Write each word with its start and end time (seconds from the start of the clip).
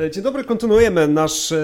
E, 0.00 0.10
dzień 0.10 0.22
dobry, 0.22 0.44
kontynuujemy 0.44 1.08
nasz 1.08 1.52
e, 1.52 1.58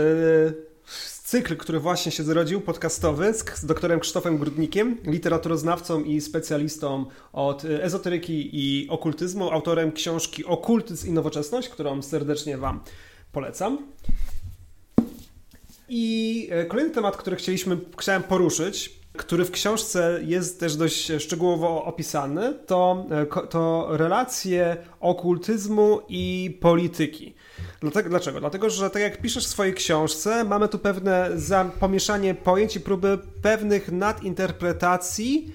cykl, 1.24 1.56
który 1.56 1.80
właśnie 1.80 2.12
się 2.12 2.22
zrodził, 2.22 2.60
podcastowy 2.60 3.34
z, 3.34 3.64
doktorem 3.64 4.00
Krzysztofem 4.00 4.38
Grudnikiem, 4.38 4.96
literaturoznawcą 5.04 6.04
i 6.04 6.20
specjalistą 6.20 7.06
od 7.32 7.64
e, 7.64 7.84
ezoteryki 7.84 8.50
i 8.52 8.88
okultyzmu, 8.88 9.50
autorem 9.50 9.92
książki 9.92 10.44
Okultyzm 10.44 11.08
i 11.08 11.12
Nowoczesność, 11.12 11.68
którą 11.68 12.02
serdecznie 12.02 12.58
Wam 12.58 12.80
polecam. 13.32 13.78
I 15.88 16.50
kolejny 16.68 16.90
temat, 16.90 17.16
który 17.16 17.36
chcieliśmy, 17.36 17.78
chciałem 17.98 18.22
poruszyć, 18.22 18.92
który 19.12 19.44
w 19.44 19.50
książce 19.50 20.20
jest 20.24 20.60
też 20.60 20.76
dość 20.76 21.12
szczegółowo 21.18 21.84
opisany, 21.84 22.54
to, 22.66 23.06
to 23.50 23.88
relacje 23.90 24.76
okultyzmu 25.00 26.00
i 26.08 26.56
polityki. 26.60 27.34
Dlatego, 27.80 28.08
dlaczego? 28.08 28.40
Dlatego, 28.40 28.70
że 28.70 28.90
tak 28.90 29.02
jak 29.02 29.20
piszesz 29.20 29.46
w 29.46 29.48
swojej 29.48 29.74
książce, 29.74 30.44
mamy 30.44 30.68
tu 30.68 30.78
pewne 30.78 31.30
pomieszanie 31.80 32.34
pojęć 32.34 32.76
i 32.76 32.80
próby 32.80 33.18
pewnych 33.42 33.92
nadinterpretacji, 33.92 35.54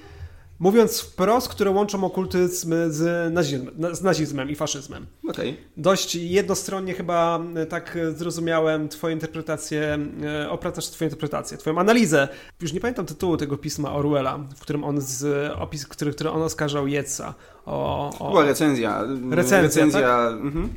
mówiąc 0.60 1.02
wprost, 1.02 1.48
które 1.48 1.72
łączą 1.72 2.04
okultyzm 2.04 2.74
z, 2.90 3.34
nazizm, 3.34 3.70
z 3.92 4.02
nazizmem 4.02 4.50
i 4.50 4.56
faszyzmem. 4.56 5.06
Okay. 5.30 5.58
Dość 5.78 6.16
jednostronnie 6.16 6.94
chyba 6.94 7.40
e, 7.56 7.66
tak 7.66 7.98
zrozumiałem 8.16 8.90
twoją 8.90 9.14
interpretację, 9.14 10.00
e, 10.24 10.50
opracasz 10.50 10.86
twoją 10.88 11.08
interpretację, 11.10 11.58
twoją 11.58 11.80
analizę. 11.80 12.28
Już 12.62 12.74
nie 12.74 12.80
pamiętam 12.80 13.06
tytułu 13.06 13.38
tego 13.38 13.58
pisma 13.58 13.94
Orwella, 13.94 14.40
w 14.56 14.60
którym 14.60 14.84
on 14.84 15.02
z 15.02 15.52
opis, 15.56 15.88
który, 15.88 16.14
który 16.14 16.30
on 16.30 16.42
oskarżał 16.42 16.88
Jeca. 16.88 17.34
O, 17.66 18.10
o... 18.20 18.30
Była 18.30 18.44
recenzja. 18.44 19.04
Recenzja, 19.32 19.62
recenzja 19.62 20.02
tak? 20.02 20.32
mhm. 20.32 20.70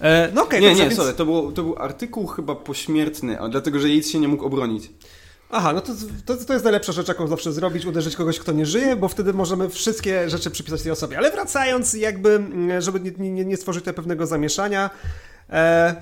E, 0.00 0.30
no 0.34 0.42
okay, 0.42 0.60
nie, 0.60 0.74
nie, 0.74 0.82
więc... 0.82 0.96
sorry, 0.96 1.12
to, 1.12 1.24
było, 1.24 1.52
to 1.52 1.62
był 1.62 1.76
artykuł 1.78 2.26
chyba 2.26 2.54
pośmiertny, 2.54 3.38
dlatego 3.50 3.78
że 3.78 3.88
Yates 3.88 4.10
się 4.10 4.20
nie 4.20 4.28
mógł 4.28 4.44
obronić. 4.44 4.90
Aha, 5.50 5.72
no 5.72 5.80
to, 5.80 5.92
to, 6.26 6.36
to 6.36 6.52
jest 6.52 6.64
najlepsza 6.64 6.92
rzecz, 6.92 7.08
jaką 7.08 7.26
zawsze 7.26 7.52
zrobić, 7.52 7.86
uderzyć 7.86 8.16
kogoś, 8.16 8.38
kto 8.38 8.52
nie 8.52 8.66
żyje, 8.66 8.96
bo 8.96 9.08
wtedy 9.08 9.32
możemy 9.32 9.68
wszystkie 9.68 10.30
rzeczy 10.30 10.50
przypisać 10.50 10.82
tej 10.82 10.92
osobie. 10.92 11.18
Ale 11.18 11.30
wracając, 11.30 11.94
jakby, 11.94 12.30
mm, 12.30 12.80
żeby 12.80 13.00
nie, 13.00 13.30
nie, 13.30 13.44
nie 13.44 13.56
stworzyć 13.56 13.82
tutaj 13.82 13.94
pewnego 13.94 14.26
zamieszania, 14.26 14.90
e, 15.50 15.94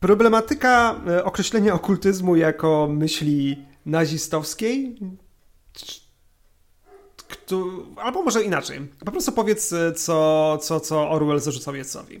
problematyka 0.00 1.00
e, 1.08 1.24
określenia 1.24 1.74
okultyzmu 1.74 2.36
jako 2.36 2.88
myśli 2.90 3.66
nazistowskiej 3.86 4.98
albo 7.96 8.22
może 8.22 8.42
inaczej. 8.42 8.88
Po 9.04 9.12
prostu 9.12 9.32
powiedz, 9.32 9.72
e, 9.72 9.92
co, 9.92 10.58
co, 10.58 10.80
co 10.80 11.10
Orwell 11.10 11.40
zarzucał 11.40 11.74
Jecowi. 11.74 12.20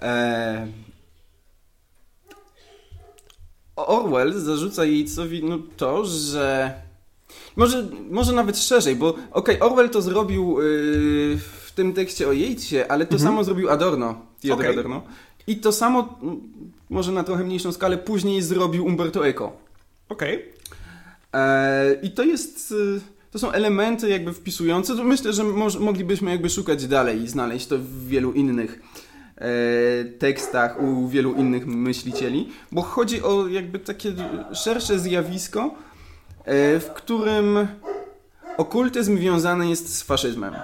Eee... 0.00 0.72
Orwell 3.76 4.32
zarzuca 4.40 4.84
Yeatsowi 4.84 5.44
no, 5.44 5.58
to, 5.76 6.04
że 6.04 6.74
może, 7.56 7.88
może 8.10 8.32
nawet 8.32 8.58
szerzej, 8.58 8.96
bo 8.96 9.08
okej, 9.08 9.26
okay, 9.32 9.60
Orwell 9.60 9.90
to 9.90 10.02
zrobił 10.02 10.62
yy, 10.62 11.38
w 11.38 11.72
tym 11.74 11.92
tekście 11.92 12.28
o 12.28 12.32
Yeatsie, 12.32 12.78
ale 12.88 13.06
to 13.06 13.12
mhm. 13.12 13.30
samo 13.30 13.44
zrobił 13.44 13.70
Adorno, 13.70 14.14
Theodor 14.40 14.66
okay. 14.66 14.72
Adorno. 14.72 15.02
I 15.46 15.56
to 15.56 15.72
samo, 15.72 16.18
może 16.90 17.12
na 17.12 17.24
trochę 17.24 17.44
mniejszą 17.44 17.72
skalę, 17.72 17.98
później 17.98 18.42
zrobił 18.42 18.86
Umberto 18.86 19.28
Eco. 19.28 19.52
Okej. 20.08 20.34
Okay. 20.34 20.55
E, 21.36 21.94
I 22.02 22.10
to 22.10 22.24
jest. 22.24 22.72
Y, 22.72 23.00
to 23.30 23.38
są 23.38 23.52
elementy 23.52 24.08
jakby 24.08 24.32
wpisujące. 24.32 24.94
Myślę, 24.94 25.32
że 25.32 25.44
moglibyśmy 25.80 26.30
jakby 26.30 26.50
szukać 26.50 26.86
dalej 26.86 27.22
i 27.22 27.28
znaleźć 27.28 27.66
to 27.66 27.78
w 27.78 28.06
wielu 28.06 28.32
innych 28.32 28.80
e, 29.36 29.48
tekstach, 30.04 30.82
u 30.82 31.08
wielu 31.08 31.34
innych 31.34 31.66
myślicieli, 31.66 32.48
bo 32.72 32.82
chodzi 32.82 33.22
o 33.22 33.48
jakby 33.48 33.78
takie 33.78 34.12
szersze 34.52 34.98
zjawisko, 34.98 35.74
e, 36.44 36.80
w 36.80 36.90
którym 36.94 37.68
okultyzm 38.56 39.18
wiązany 39.18 39.68
jest 39.68 39.96
z 39.96 40.02
faszyzmem. 40.02 40.54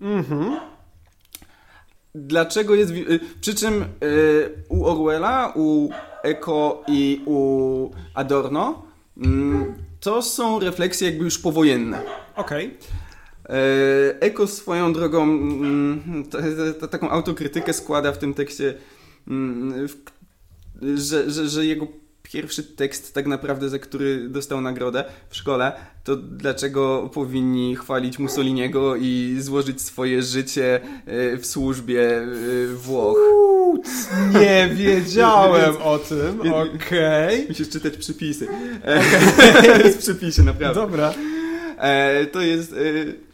Mhm. 0.00 0.56
Dlaczego 2.14 2.74
jest. 2.74 2.92
Przy 3.40 3.54
czym 3.54 3.84
u 4.68 4.86
Orwella, 4.86 5.52
u 5.56 5.88
Eko 6.22 6.84
i 6.88 7.22
u 7.26 7.90
Adorno 8.14 8.85
to 10.00 10.22
są 10.22 10.60
refleksje 10.60 11.08
jakby 11.08 11.24
już 11.24 11.38
powojenne. 11.38 12.02
Okej. 12.36 12.66
Okay. 12.66 13.56
E, 13.56 14.20
Eko 14.20 14.46
swoją 14.46 14.92
drogą 14.92 15.22
mm, 15.22 16.24
taką 16.90 17.10
autokrytykę 17.10 17.72
składa 17.72 18.12
w 18.12 18.18
tym 18.18 18.34
tekście, 18.34 18.74
mm, 19.28 19.88
że, 20.96 21.30
że, 21.30 21.48
że 21.48 21.66
jego 21.66 21.86
pierwszy 22.32 22.62
tekst 22.62 23.14
tak 23.14 23.26
naprawdę, 23.26 23.68
za 23.68 23.78
który 23.78 24.28
dostał 24.28 24.60
nagrodę 24.60 25.04
w 25.30 25.36
szkole, 25.36 25.72
to 26.04 26.16
dlaczego 26.16 27.10
powinni 27.14 27.76
chwalić 27.76 28.18
Mussoliniego 28.18 28.96
i 28.96 29.36
złożyć 29.40 29.82
swoje 29.82 30.22
życie 30.22 30.80
e, 31.06 31.36
w 31.36 31.46
służbie 31.46 32.18
e, 32.18 32.26
Włoch? 32.74 33.16
Nie 34.40 34.68
wiedziałem 34.74 35.76
o 35.82 35.98
tym, 35.98 36.40
okej. 36.40 36.74
Okay. 36.74 37.46
Musisz 37.48 37.68
czytać 37.68 37.96
przypisy. 37.96 38.48
Okay. 39.58 39.82
jest 39.82 39.98
przypisy, 39.98 40.42
naprawdę. 40.42 40.80
Dobra. 40.80 41.14
E, 41.78 42.26
to 42.26 42.40
jest, 42.40 42.74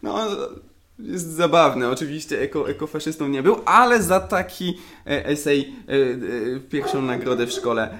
no 0.02 0.28
jest 0.98 1.32
zabawne. 1.32 1.90
Oczywiście 1.90 2.40
eko, 2.40 2.70
ekofaszystą 2.70 3.28
nie 3.28 3.42
był, 3.42 3.56
ale 3.64 4.02
za 4.02 4.20
taki 4.20 4.78
esej 5.04 5.76
pierwszą 6.70 7.02
nagrodę 7.02 7.46
w 7.46 7.52
szkole 7.52 7.98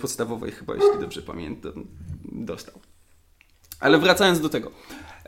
podstawowej 0.00 0.52
chyba, 0.52 0.74
jeśli 0.74 1.00
dobrze 1.00 1.22
pamiętam, 1.22 1.86
dostał. 2.24 2.74
Ale 3.80 3.98
wracając 3.98 4.40
do 4.40 4.48
tego. 4.48 4.70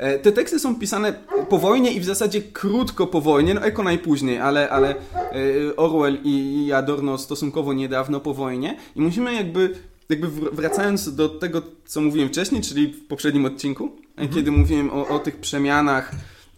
E, 0.01 0.19
te 0.19 0.33
teksty 0.33 0.59
są 0.59 0.77
pisane 0.77 1.13
po 1.49 1.59
wojnie 1.59 1.93
i 1.93 2.01
w 2.01 2.05
zasadzie 2.05 2.43
krótko 2.43 3.07
po 3.07 3.21
wojnie, 3.21 3.55
no 3.55 3.63
Eko 3.63 3.83
najpóźniej, 3.83 4.39
ale, 4.39 4.71
ale 4.71 4.95
e, 4.95 5.77
Orwell 5.77 6.19
i 6.25 6.71
Adorno 6.73 7.19
stosunkowo 7.19 7.73
niedawno 7.73 8.21
po 8.21 8.35
wojnie 8.35 8.77
i 8.97 9.01
musimy 9.01 9.35
jakby, 9.35 9.75
jakby 10.09 10.29
wracając 10.53 11.15
do 11.15 11.29
tego, 11.29 11.63
co 11.85 12.01
mówiłem 12.01 12.29
wcześniej, 12.29 12.63
czyli 12.63 12.87
w 12.87 13.07
poprzednim 13.07 13.45
odcinku, 13.45 13.91
mhm. 14.11 14.29
kiedy 14.29 14.51
mówiłem 14.51 14.91
o, 14.91 15.09
o 15.09 15.19
tych 15.19 15.37
przemianach 15.37 16.13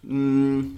mm, 0.05 0.77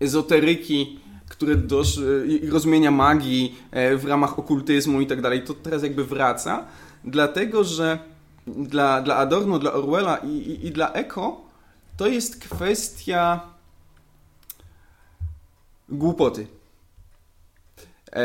ezoteryki, 0.00 1.00
które 1.28 1.56
doszły, 1.56 2.26
i 2.26 2.50
rozumienia 2.50 2.90
magii 2.90 3.54
e, 3.70 3.96
w 3.96 4.04
ramach 4.04 4.38
okultyzmu 4.38 5.00
i 5.00 5.06
tak 5.06 5.20
dalej, 5.20 5.42
to 5.44 5.54
teraz 5.54 5.82
jakby 5.82 6.04
wraca, 6.04 6.64
dlatego 7.04 7.64
że 7.64 7.98
dla, 8.46 9.02
dla 9.02 9.16
Adorno, 9.16 9.58
dla 9.58 9.72
Orwella 9.72 10.16
i, 10.16 10.28
i, 10.28 10.66
i 10.66 10.70
dla 10.70 10.92
Eko 10.92 11.40
to 11.96 12.06
jest 12.06 12.40
kwestia 12.48 13.40
głupoty. 15.88 16.46
E, 18.12 18.24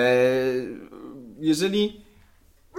jeżeli. 1.39 2.01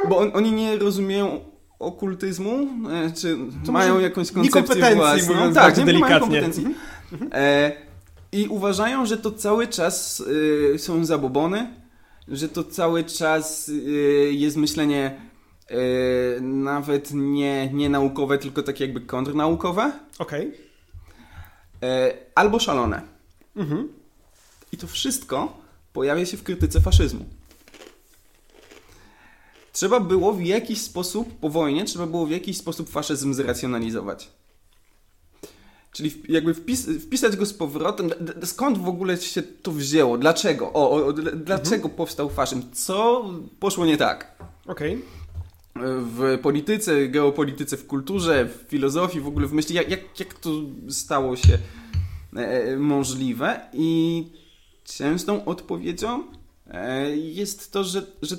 Bo 0.08 0.18
on, 0.18 0.30
oni 0.34 0.52
nie 0.52 0.78
rozumieją 0.78 1.40
okultyzmu, 1.78 2.68
e, 2.90 3.12
czy 3.12 3.36
to 3.66 3.72
mają 3.72 3.98
jakąś 3.98 4.32
koncepcję 4.32 4.94
własną. 4.94 5.52
Tak, 5.54 5.76
nie 5.76 5.84
delikatnie. 5.84 6.10
mają 6.10 6.20
kompetencji. 6.20 6.74
E, 7.32 7.72
I 8.32 8.48
uważają, 8.48 9.06
że 9.06 9.18
to 9.18 9.32
cały 9.32 9.66
czas 9.66 10.20
y, 10.20 10.78
są 10.78 11.04
zabobony, 11.04 11.74
że 12.28 12.48
to 12.48 12.64
cały 12.64 13.04
czas 13.04 13.68
y, 13.68 14.30
jest 14.32 14.56
myślenie 14.56 15.28
Yy, 15.70 16.40
nawet 16.40 17.10
nie, 17.14 17.70
nie 17.72 17.88
naukowe, 17.88 18.38
tylko 18.38 18.62
takie 18.62 18.84
jakby 18.84 19.00
kontrnaukowe. 19.00 19.92
Okej. 20.18 20.48
Okay. 21.78 22.12
Albo 22.34 22.58
szalone. 22.58 23.02
Mhm. 23.56 23.88
I 24.72 24.76
to 24.76 24.86
wszystko 24.86 25.56
pojawia 25.92 26.26
się 26.26 26.36
w 26.36 26.42
krytyce 26.42 26.80
faszyzmu. 26.80 27.24
Trzeba 29.72 30.00
było 30.00 30.32
w 30.32 30.42
jakiś 30.42 30.80
sposób, 30.80 31.38
po 31.40 31.50
wojnie, 31.50 31.84
trzeba 31.84 32.06
było 32.06 32.26
w 32.26 32.30
jakiś 32.30 32.56
sposób 32.56 32.90
faszyzm 32.90 33.34
zracjonalizować. 33.34 34.30
Czyli 35.98 36.22
jakby 36.28 36.54
wpis, 36.54 36.86
wpisać 36.86 37.36
go 37.36 37.46
z 37.46 37.54
powrotem. 37.54 38.10
Skąd 38.44 38.78
w 38.78 38.88
ogóle 38.88 39.16
się 39.16 39.42
to 39.42 39.72
wzięło? 39.72 40.18
Dlaczego? 40.18 40.72
O, 40.72 41.06
o 41.06 41.12
dlaczego 41.12 41.74
mhm. 41.74 41.94
powstał 41.94 42.30
faszyzm? 42.30 42.62
Co 42.72 43.24
poszło 43.60 43.86
nie 43.86 43.96
tak? 43.96 44.36
Okej. 44.66 44.94
Okay 44.94 45.18
w 45.84 46.38
polityce, 46.42 47.08
geopolityce, 47.08 47.76
w 47.76 47.86
kulturze, 47.86 48.44
w 48.44 48.68
filozofii, 48.68 49.20
w 49.20 49.26
ogóle 49.26 49.46
w 49.46 49.52
myśli, 49.52 49.74
jak, 49.74 49.90
jak, 49.90 50.20
jak 50.20 50.34
to 50.34 50.50
stało 50.88 51.36
się 51.36 51.58
e, 52.36 52.76
możliwe. 52.76 53.60
I 53.72 54.24
częstą 54.84 55.44
odpowiedzią 55.44 56.24
e, 56.70 57.16
jest 57.16 57.72
to, 57.72 57.84
że, 57.84 58.06
że 58.22 58.36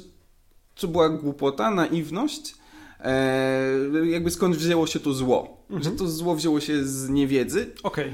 to 0.75 0.87
była 0.87 1.09
głupota, 1.09 1.71
naiwność, 1.71 2.55
e, 2.99 3.73
jakby 4.05 4.31
skąd 4.31 4.55
wzięło 4.55 4.87
się 4.87 4.99
to 4.99 5.13
zło. 5.13 5.58
Mhm. 5.69 5.83
Że 5.83 5.91
to 5.91 6.07
zło 6.07 6.35
wzięło 6.35 6.59
się 6.59 6.85
z 6.85 7.09
niewiedzy, 7.09 7.71
okay. 7.83 8.11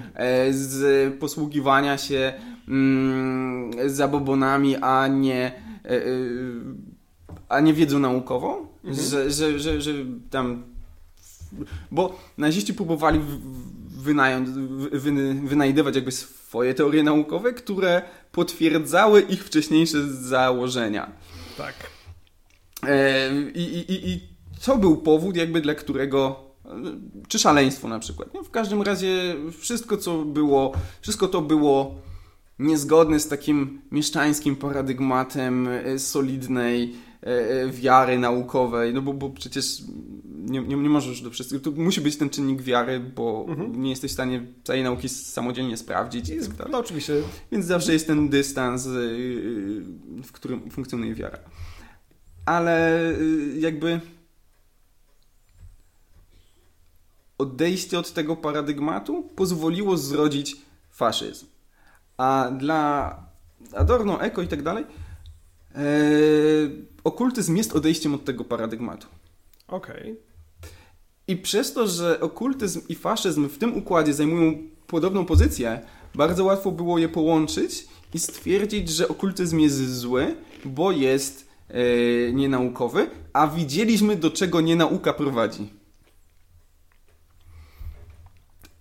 z 0.51 1.13
posługiwania 1.19 1.97
się 1.97 2.33
mm, 2.67 3.89
zabobonami, 3.89 4.75
a 4.75 5.07
nie, 5.07 5.51
e, 5.85 5.89
e, 5.89 6.01
a 7.49 7.59
nie 7.59 7.73
wiedzą 7.73 7.99
naukową, 7.99 8.67
mhm. 8.83 9.07
że, 9.07 9.31
że, 9.31 9.59
że, 9.59 9.81
że 9.81 9.91
tam. 10.29 10.63
Bo 11.91 12.19
naziści 12.37 12.73
próbowali 12.73 13.19
wy, 14.91 15.11
wynajdywać 15.43 15.95
jakby 15.95 16.11
swoje 16.11 16.73
teorie 16.73 17.03
naukowe, 17.03 17.53
które 17.53 18.01
potwierdzały 18.31 19.21
ich 19.21 19.43
wcześniejsze 19.43 20.07
założenia. 20.07 21.11
Tak. 21.57 21.75
E, 22.87 23.29
i, 23.55 23.61
i, 23.91 24.09
I 24.09 24.21
co 24.59 24.77
był 24.77 24.97
powód, 24.97 25.35
jakby 25.35 25.61
dla 25.61 25.75
którego 25.75 26.44
czy 27.27 27.39
szaleństwo 27.39 27.87
na 27.87 27.99
przykład. 27.99 28.33
No, 28.33 28.43
w 28.43 28.51
każdym 28.51 28.81
razie 28.81 29.35
wszystko, 29.59 29.97
co 29.97 30.17
było, 30.17 30.71
wszystko 31.01 31.27
to 31.27 31.41
było 31.41 31.95
niezgodne 32.59 33.19
z 33.19 33.27
takim 33.27 33.81
mieszczańskim 33.91 34.55
paradygmatem 34.55 35.67
e, 35.67 35.99
solidnej 35.99 36.95
e, 37.23 37.27
e, 37.27 37.69
wiary 37.69 38.19
naukowej, 38.19 38.93
no 38.93 39.01
bo, 39.01 39.13
bo 39.13 39.29
przecież 39.29 39.81
nie, 40.35 40.61
nie, 40.61 40.75
nie 40.75 40.89
możesz 40.89 41.21
do 41.21 41.29
wszystkiego, 41.29 41.71
to 41.71 41.81
musi 41.81 42.01
być 42.01 42.17
ten 42.17 42.29
czynnik 42.29 42.61
wiary, 42.61 42.99
bo 42.99 43.45
mhm. 43.49 43.81
nie 43.81 43.89
jesteś 43.89 44.11
w 44.11 44.13
stanie 44.13 44.45
całej 44.63 44.83
nauki 44.83 45.09
samodzielnie 45.09 45.77
sprawdzić. 45.77 46.29
I 46.29 46.39
tak 46.57 46.69
no 46.71 46.77
oczywiście. 46.77 47.13
Więc 47.51 47.65
zawsze 47.65 47.93
jest 47.93 48.07
ten 48.07 48.29
dystans, 48.29 48.87
w 50.23 50.31
którym 50.31 50.71
funkcjonuje 50.71 51.15
wiara. 51.15 51.39
Ale 52.45 53.01
jakby 53.59 53.99
odejście 57.37 57.99
od 57.99 58.13
tego 58.13 58.35
paradygmatu 58.35 59.23
pozwoliło 59.35 59.97
zrodzić 59.97 60.57
faszyzm. 60.91 61.45
A 62.17 62.51
dla 62.57 63.19
Adorno, 63.73 64.21
Eko 64.21 64.41
i 64.41 64.47
tak 64.47 64.63
dalej, 64.63 64.83
e, 65.75 65.79
okultyzm 67.03 67.55
jest 67.55 67.75
odejściem 67.75 68.13
od 68.13 68.25
tego 68.25 68.43
paradygmatu. 68.43 69.07
Okej. 69.67 70.01
Okay. 70.01 70.15
I 71.27 71.37
przez 71.37 71.73
to, 71.73 71.87
że 71.87 72.19
okultyzm 72.19 72.81
i 72.89 72.95
faszyzm 72.95 73.49
w 73.49 73.57
tym 73.57 73.77
układzie 73.77 74.13
zajmują 74.13 74.57
podobną 74.87 75.25
pozycję, 75.25 75.81
bardzo 76.15 76.43
łatwo 76.43 76.71
było 76.71 76.97
je 76.97 77.09
połączyć 77.09 77.87
i 78.13 78.19
stwierdzić, 78.19 78.89
że 78.89 79.07
okultyzm 79.07 79.59
jest 79.59 79.95
zły, 79.95 80.35
bo 80.65 80.91
jest 80.91 81.47
e, 81.69 82.33
nienaukowy, 82.33 83.09
a 83.33 83.47
widzieliśmy, 83.47 84.15
do 84.15 84.31
czego 84.31 84.61
nienauka 84.61 85.13
prowadzi. 85.13 85.69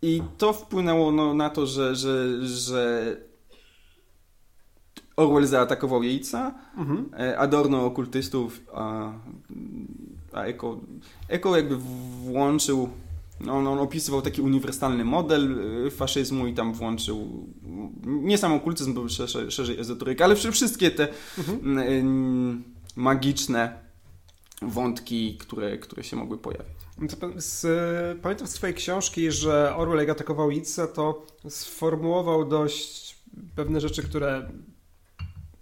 I 0.04 0.22
to 0.38 0.52
wpłynęło 0.52 1.12
no, 1.12 1.34
na 1.34 1.50
to, 1.50 1.66
że, 1.66 1.96
że, 1.96 2.46
że 2.46 3.16
Orwell 5.16 5.46
zaatakował 5.46 6.02
Yatesa, 6.02 6.54
mhm. 6.76 7.10
E, 7.18 7.38
Adorno 7.38 7.86
okultystów, 7.86 8.60
a, 8.74 9.12
a 10.32 10.42
Eko, 10.42 10.80
Eko 11.28 11.56
jakby 11.56 11.76
włączył, 11.76 12.88
on, 13.48 13.66
on 13.66 13.78
opisywał 13.78 14.22
taki 14.22 14.42
uniwersalny 14.42 15.04
model 15.04 15.60
e, 15.86 15.90
faszyzmu 15.90 16.46
i 16.46 16.54
tam 16.54 16.72
włączył 16.72 17.46
nie 18.06 18.38
sam 18.38 18.52
okultyzm, 18.52 18.94
był 18.94 19.08
szerzej, 19.08 19.50
szerzej 19.50 19.80
ezoteryka, 19.80 20.24
ale 20.24 20.36
wszystkie 20.36 20.90
te 20.90 21.08
mhm. 21.38 22.64
magiczne 22.96 23.78
wątki, 24.62 25.36
które, 25.36 25.78
które 25.78 26.04
się 26.04 26.16
mogły 26.16 26.38
pojawić. 26.38 26.83
Z, 27.36 27.66
pamiętam 28.22 28.46
z 28.46 28.52
twojej 28.52 28.74
książki, 28.74 29.30
że 29.30 29.76
Orwell 29.76 29.98
jak 29.98 30.08
atakował 30.08 30.50
Itza, 30.50 30.86
to 30.86 31.26
sformułował 31.48 32.44
dość 32.44 33.16
pewne 33.56 33.80
rzeczy, 33.80 34.02
które 34.02 34.48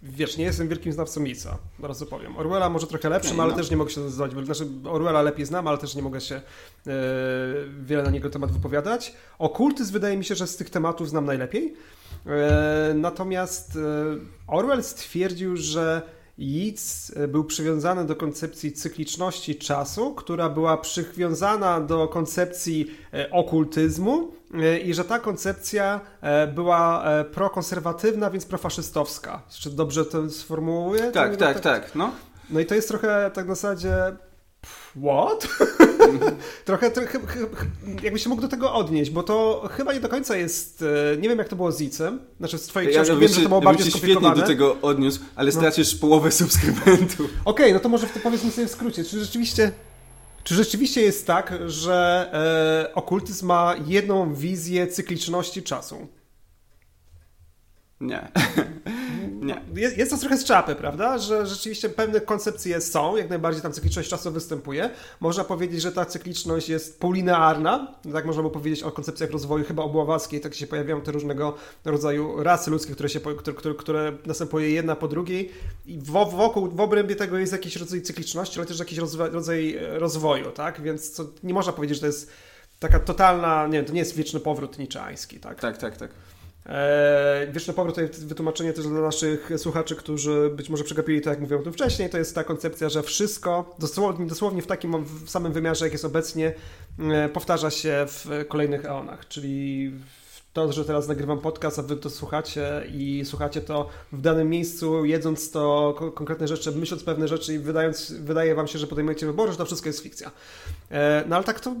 wiesz, 0.03 0.37
nie 0.37 0.45
jestem 0.45 0.67
wielkim 0.67 0.93
znawcą 0.93 1.23
Itza, 1.23 1.57
zaraz 1.81 2.03
powiem. 2.05 2.37
Orwella 2.37 2.69
może 2.69 2.87
trochę 2.87 3.09
lepszym, 3.09 3.39
ale 3.39 3.51
no. 3.51 3.57
też 3.57 3.71
nie 3.71 3.77
mogę 3.77 3.91
się 3.91 4.01
nazywać, 4.01 4.31
znaczy 4.45 4.67
Orwella 4.85 5.21
lepiej 5.21 5.45
znam, 5.45 5.67
ale 5.67 5.77
też 5.77 5.95
nie 5.95 6.01
mogę 6.01 6.21
się 6.21 6.35
e, 6.35 6.41
wiele 7.83 8.03
na 8.03 8.09
niego 8.09 8.29
temat 8.29 8.51
wypowiadać. 8.51 9.13
Okultyzm 9.39 9.93
wydaje 9.93 10.17
mi 10.17 10.25
się, 10.25 10.35
że 10.35 10.47
z 10.47 10.57
tych 10.57 10.69
tematów 10.69 11.09
znam 11.09 11.25
najlepiej. 11.25 11.73
E, 12.25 12.93
natomiast 12.95 13.75
e, 13.75 13.79
Orwell 14.47 14.83
stwierdził, 14.83 15.57
że 15.57 16.01
Yeats 16.37 17.11
e, 17.15 17.27
był 17.27 17.43
przywiązany 17.43 18.05
do 18.05 18.15
koncepcji 18.15 18.71
cykliczności 18.71 19.55
czasu, 19.55 20.13
która 20.13 20.49
była 20.49 20.77
przywiązana 20.77 21.81
do 21.81 22.07
koncepcji 22.07 22.91
e, 23.13 23.31
okultyzmu 23.31 24.31
e, 24.53 24.79
i 24.79 24.93
że 24.93 25.03
ta 25.03 25.19
koncepcja 25.19 25.99
była 26.55 27.05
prokonserwatywna, 27.31 28.29
więc 28.29 28.45
profaszystowska. 28.45 29.41
Czy 29.49 29.69
dobrze 29.69 30.05
to 30.05 30.29
sformułuję? 30.29 31.01
Tak, 31.01 31.13
tak, 31.13 31.37
tak, 31.37 31.59
tak. 31.59 31.95
No. 31.95 32.11
no 32.49 32.59
i 32.59 32.65
to 32.65 32.75
jest 32.75 32.87
trochę 32.87 33.31
tak 33.33 33.47
na 33.47 33.55
zasadzie 33.55 33.95
what? 34.95 35.47
trochę, 36.65 36.91
trochę, 36.91 37.19
jakby 38.03 38.19
się 38.19 38.29
mógł 38.29 38.41
do 38.41 38.47
tego 38.47 38.73
odnieść, 38.73 39.11
bo 39.11 39.23
to 39.23 39.69
chyba 39.71 39.93
nie 39.93 39.99
do 39.99 40.09
końca 40.09 40.37
jest, 40.37 40.83
e, 41.13 41.17
nie 41.17 41.29
wiem 41.29 41.37
jak 41.37 41.49
to 41.49 41.55
było 41.55 41.71
z 41.71 41.79
Zicem, 41.79 42.19
znaczy 42.39 42.57
z 42.57 42.67
twojej 42.67 42.89
książki 42.89 43.13
ja, 43.13 43.19
wiem, 43.19 43.29
że 43.29 43.41
to 43.41 43.49
było 43.49 43.61
bardziej 43.61 43.91
skomplikowane. 43.91 44.35
świetnie 44.35 44.41
do 44.41 44.47
tego 44.47 44.81
odniósł, 44.81 45.19
ale 45.35 45.51
no. 45.51 45.51
stracisz 45.51 45.93
no. 45.93 45.99
połowę 45.99 46.31
subskrybentów. 46.31 47.19
Okej, 47.45 47.65
okay, 47.65 47.73
no 47.73 47.79
to 47.79 47.89
może 47.89 48.07
powiedzmy 48.23 48.51
sobie 48.51 48.67
w 48.67 48.71
skrócie, 48.71 49.03
czy 49.03 49.19
rzeczywiście... 49.19 49.71
Czy 50.43 50.55
rzeczywiście 50.55 51.01
jest 51.01 51.27
tak, 51.27 51.53
że 51.65 52.29
e, 52.89 52.95
okultyzm 52.95 53.45
ma 53.45 53.75
jedną 53.85 54.33
wizję 54.33 54.87
cykliczności 54.87 55.63
czasu? 55.63 56.07
Nie. 58.01 58.31
Nie. 59.43 59.61
Jest, 59.75 59.97
jest 59.97 60.11
to 60.11 60.17
trochę 60.17 60.37
z 60.37 60.43
czapy, 60.43 60.75
prawda? 60.75 61.17
Że 61.17 61.45
rzeczywiście 61.45 61.89
pewne 61.89 62.21
koncepcje 62.21 62.81
są, 62.81 63.15
jak 63.15 63.29
najbardziej 63.29 63.61
tam 63.61 63.73
cykliczność 63.73 64.09
czasu 64.09 64.31
występuje. 64.31 64.89
Można 65.19 65.43
powiedzieć, 65.43 65.81
że 65.81 65.91
ta 65.91 66.05
cykliczność 66.05 66.69
jest 66.69 66.99
półlinearna, 66.99 67.95
tak 68.13 68.25
można 68.25 68.43
by 68.43 68.49
powiedzieć 68.49 68.83
o 68.83 68.91
koncepcjach 68.91 69.31
rozwoju 69.31 69.65
chyba 69.65 69.83
obławackiej, 69.83 70.41
tak 70.41 70.53
się 70.53 70.67
pojawiają 70.67 71.01
te 71.01 71.11
różnego 71.11 71.55
rodzaju 71.85 72.43
rasy 72.43 72.71
ludzkie, 72.71 72.93
które, 72.93 73.09
się, 73.09 73.19
które, 73.19 73.55
które, 73.55 73.75
które 73.75 74.13
następuje 74.25 74.71
jedna 74.71 74.95
po 74.95 75.07
drugiej 75.07 75.51
i 75.85 75.99
wokół, 75.99 76.69
w 76.69 76.79
obrębie 76.79 77.15
tego 77.15 77.37
jest 77.37 77.51
jakiś 77.51 77.75
rodzaj 77.75 78.01
cykliczności, 78.01 78.59
ale 78.59 78.65
też 78.67 78.79
jakiś 78.79 78.97
rodzaj 79.31 79.79
rozwoju, 79.91 80.51
tak? 80.51 80.81
Więc 80.81 81.11
co, 81.11 81.25
nie 81.43 81.53
można 81.53 81.73
powiedzieć, 81.73 81.97
że 81.97 82.01
to 82.01 82.07
jest 82.07 82.31
taka 82.79 82.99
totalna, 82.99 83.67
nie 83.67 83.73
wiem, 83.73 83.85
to 83.85 83.93
nie 83.93 83.99
jest 83.99 84.15
wieczny 84.15 84.39
powrót 84.39 84.79
niczeański, 84.79 85.39
tak? 85.39 85.59
Tak, 85.59 85.77
tak, 85.77 85.97
tak. 85.97 86.11
Eee, 86.65 87.51
wieczny 87.51 87.73
powrót 87.73 87.95
to 87.95 88.01
jest 88.01 88.27
wytłumaczenie 88.27 88.73
też 88.73 88.87
dla 88.87 89.01
naszych 89.01 89.49
słuchaczy, 89.57 89.95
którzy 89.95 90.51
być 90.55 90.69
może 90.69 90.83
przegapili 90.83 91.21
to, 91.21 91.29
jak 91.29 91.39
mówiłem 91.39 91.61
o 91.61 91.63
tym 91.63 91.73
wcześniej, 91.73 92.09
to 92.09 92.17
jest 92.17 92.35
ta 92.35 92.43
koncepcja, 92.43 92.89
że 92.89 93.03
wszystko, 93.03 93.75
dosłownie, 93.79 94.27
dosłownie 94.27 94.61
w 94.61 94.67
takim 94.67 95.03
w 95.03 95.29
samym 95.29 95.53
wymiarze, 95.53 95.85
jak 95.85 95.91
jest 95.91 96.05
obecnie, 96.05 96.53
e, 96.99 97.29
powtarza 97.29 97.71
się 97.71 98.05
w 98.07 98.45
kolejnych 98.47 98.85
eonach, 98.85 99.27
czyli 99.27 99.91
to, 100.53 100.73
że 100.73 100.85
teraz 100.85 101.07
nagrywam 101.07 101.39
podcast, 101.39 101.79
a 101.79 101.83
wy 101.83 101.95
to 101.95 102.09
słuchacie 102.09 102.83
i 102.93 103.23
słuchacie 103.25 103.61
to 103.61 103.89
w 104.11 104.21
danym 104.21 104.49
miejscu, 104.49 105.05
jedząc 105.05 105.51
to 105.51 105.93
konkretne 106.15 106.47
rzeczy, 106.47 106.71
myśląc 106.71 107.03
pewne 107.03 107.27
rzeczy 107.27 107.53
i 107.53 107.59
wydając, 107.59 108.11
wydaje 108.11 108.55
wam 108.55 108.67
się, 108.67 108.79
że 108.79 108.87
podejmujecie 108.87 109.25
wybory, 109.25 109.51
że 109.51 109.57
to 109.57 109.65
wszystko 109.65 109.89
jest 109.89 109.99
fikcja. 109.99 110.31
E, 110.91 111.23
no 111.27 111.35
ale 111.35 111.45
tak 111.45 111.59
to 111.59 111.75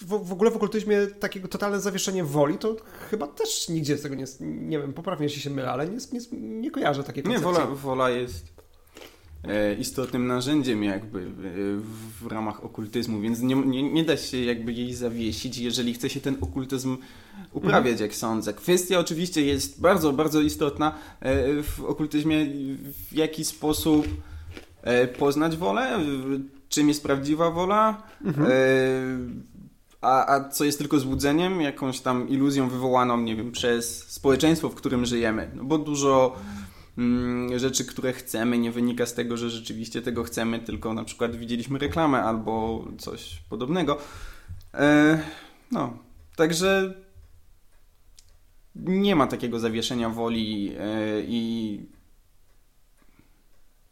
w, 0.00 0.28
w 0.28 0.32
ogóle 0.32 0.50
w 0.50 0.56
okultyzmie 0.56 1.06
takiego 1.06 1.48
totalne 1.48 1.80
zawieszenie 1.80 2.24
woli, 2.24 2.58
to 2.58 2.76
chyba 3.10 3.26
też 3.26 3.68
nigdzie 3.68 3.96
z 3.96 4.02
tego 4.02 4.14
nie 4.14 4.24
nie 4.40 4.78
wiem, 4.78 4.92
poprawnie 4.92 5.24
jeśli 5.24 5.42
się 5.42 5.50
mylę, 5.50 5.70
ale 5.70 5.88
nie, 5.88 5.98
nie, 6.12 6.38
nie 6.40 6.70
kojarzę 6.70 7.04
takiej 7.04 7.22
koncepcji. 7.22 7.48
Nie, 7.48 7.54
wola, 7.54 7.66
wola 7.66 8.10
jest 8.10 8.52
e, 9.44 9.74
istotnym 9.74 10.26
narzędziem 10.26 10.84
jakby 10.84 11.18
e, 11.20 11.24
w 12.20 12.26
ramach 12.26 12.64
okultyzmu, 12.64 13.20
więc 13.20 13.40
nie, 13.40 13.54
nie, 13.54 13.82
nie, 13.92 14.04
da 14.04 14.16
się 14.16 14.38
jakby 14.44 14.72
jej 14.72 14.94
zawiesić, 14.94 15.58
jeżeli 15.58 15.94
chce 15.94 16.10
się 16.10 16.20
ten 16.20 16.36
okultyzm 16.40 16.96
uprawiać, 17.52 17.92
mhm. 17.92 18.08
jak 18.08 18.14
sądzę. 18.14 18.52
Kwestia 18.52 18.98
oczywiście 18.98 19.42
jest 19.42 19.80
bardzo, 19.80 20.12
bardzo 20.12 20.40
istotna 20.40 20.94
e, 21.20 21.62
w 21.62 21.84
okultyzmie, 21.84 22.46
w 23.10 23.12
jaki 23.12 23.44
sposób 23.44 24.06
poznać 25.18 25.56
wolę, 25.56 26.00
czym 26.68 26.88
jest 26.88 27.02
prawdziwa 27.02 27.50
wola, 27.50 28.02
mhm 28.24 29.44
a, 30.04 30.34
a 30.34 30.48
co 30.48 30.64
jest 30.64 30.78
tylko 30.78 30.98
złudzeniem, 30.98 31.60
jakąś 31.60 32.00
tam 32.00 32.28
iluzją 32.28 32.68
wywołaną, 32.68 33.20
nie 33.20 33.36
wiem, 33.36 33.52
przez 33.52 34.08
społeczeństwo, 34.08 34.68
w 34.68 34.74
którym 34.74 35.06
żyjemy. 35.06 35.50
No 35.54 35.64
bo 35.64 35.78
dużo 35.78 36.36
mm, 36.98 37.58
rzeczy, 37.58 37.84
które 37.84 38.12
chcemy, 38.12 38.58
nie 38.58 38.72
wynika 38.72 39.06
z 39.06 39.14
tego, 39.14 39.36
że 39.36 39.50
rzeczywiście 39.50 40.02
tego 40.02 40.24
chcemy, 40.24 40.58
tylko 40.58 40.94
na 40.94 41.04
przykład 41.04 41.36
widzieliśmy 41.36 41.78
reklamę 41.78 42.22
albo 42.22 42.84
coś 42.98 43.42
podobnego. 43.48 43.98
E, 44.74 45.20
no, 45.70 45.98
także 46.36 46.94
nie 48.74 49.16
ma 49.16 49.26
takiego 49.26 49.60
zawieszenia 49.60 50.08
woli 50.10 50.72
e, 50.78 51.20
i 51.20 51.80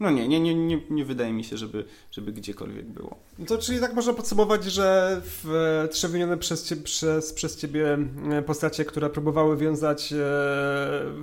No 0.03 0.11
nie, 0.11 0.29
nie, 0.29 0.41
nie, 0.41 0.55
nie, 0.55 0.81
nie 0.91 1.05
wydaje 1.05 1.33
mi 1.33 1.45
się, 1.45 1.57
żeby, 1.57 1.85
żeby 2.11 2.33
gdziekolwiek 2.33 2.87
było. 2.87 3.17
To 3.47 3.59
czyli 3.59 3.81
tak 3.81 3.95
można 3.95 4.13
podsumować, 4.13 4.65
że 4.65 5.21
w 5.25 5.89
trzy 5.91 6.09
wymienione 6.09 6.37
przez, 6.37 6.75
przez, 6.85 7.33
przez 7.33 7.57
ciebie 7.57 7.99
e, 8.31 8.43
postacie, 8.43 8.85
które 8.85 9.11
próbowały 9.11 9.57
wiązać 9.57 10.13
e, 10.13 10.17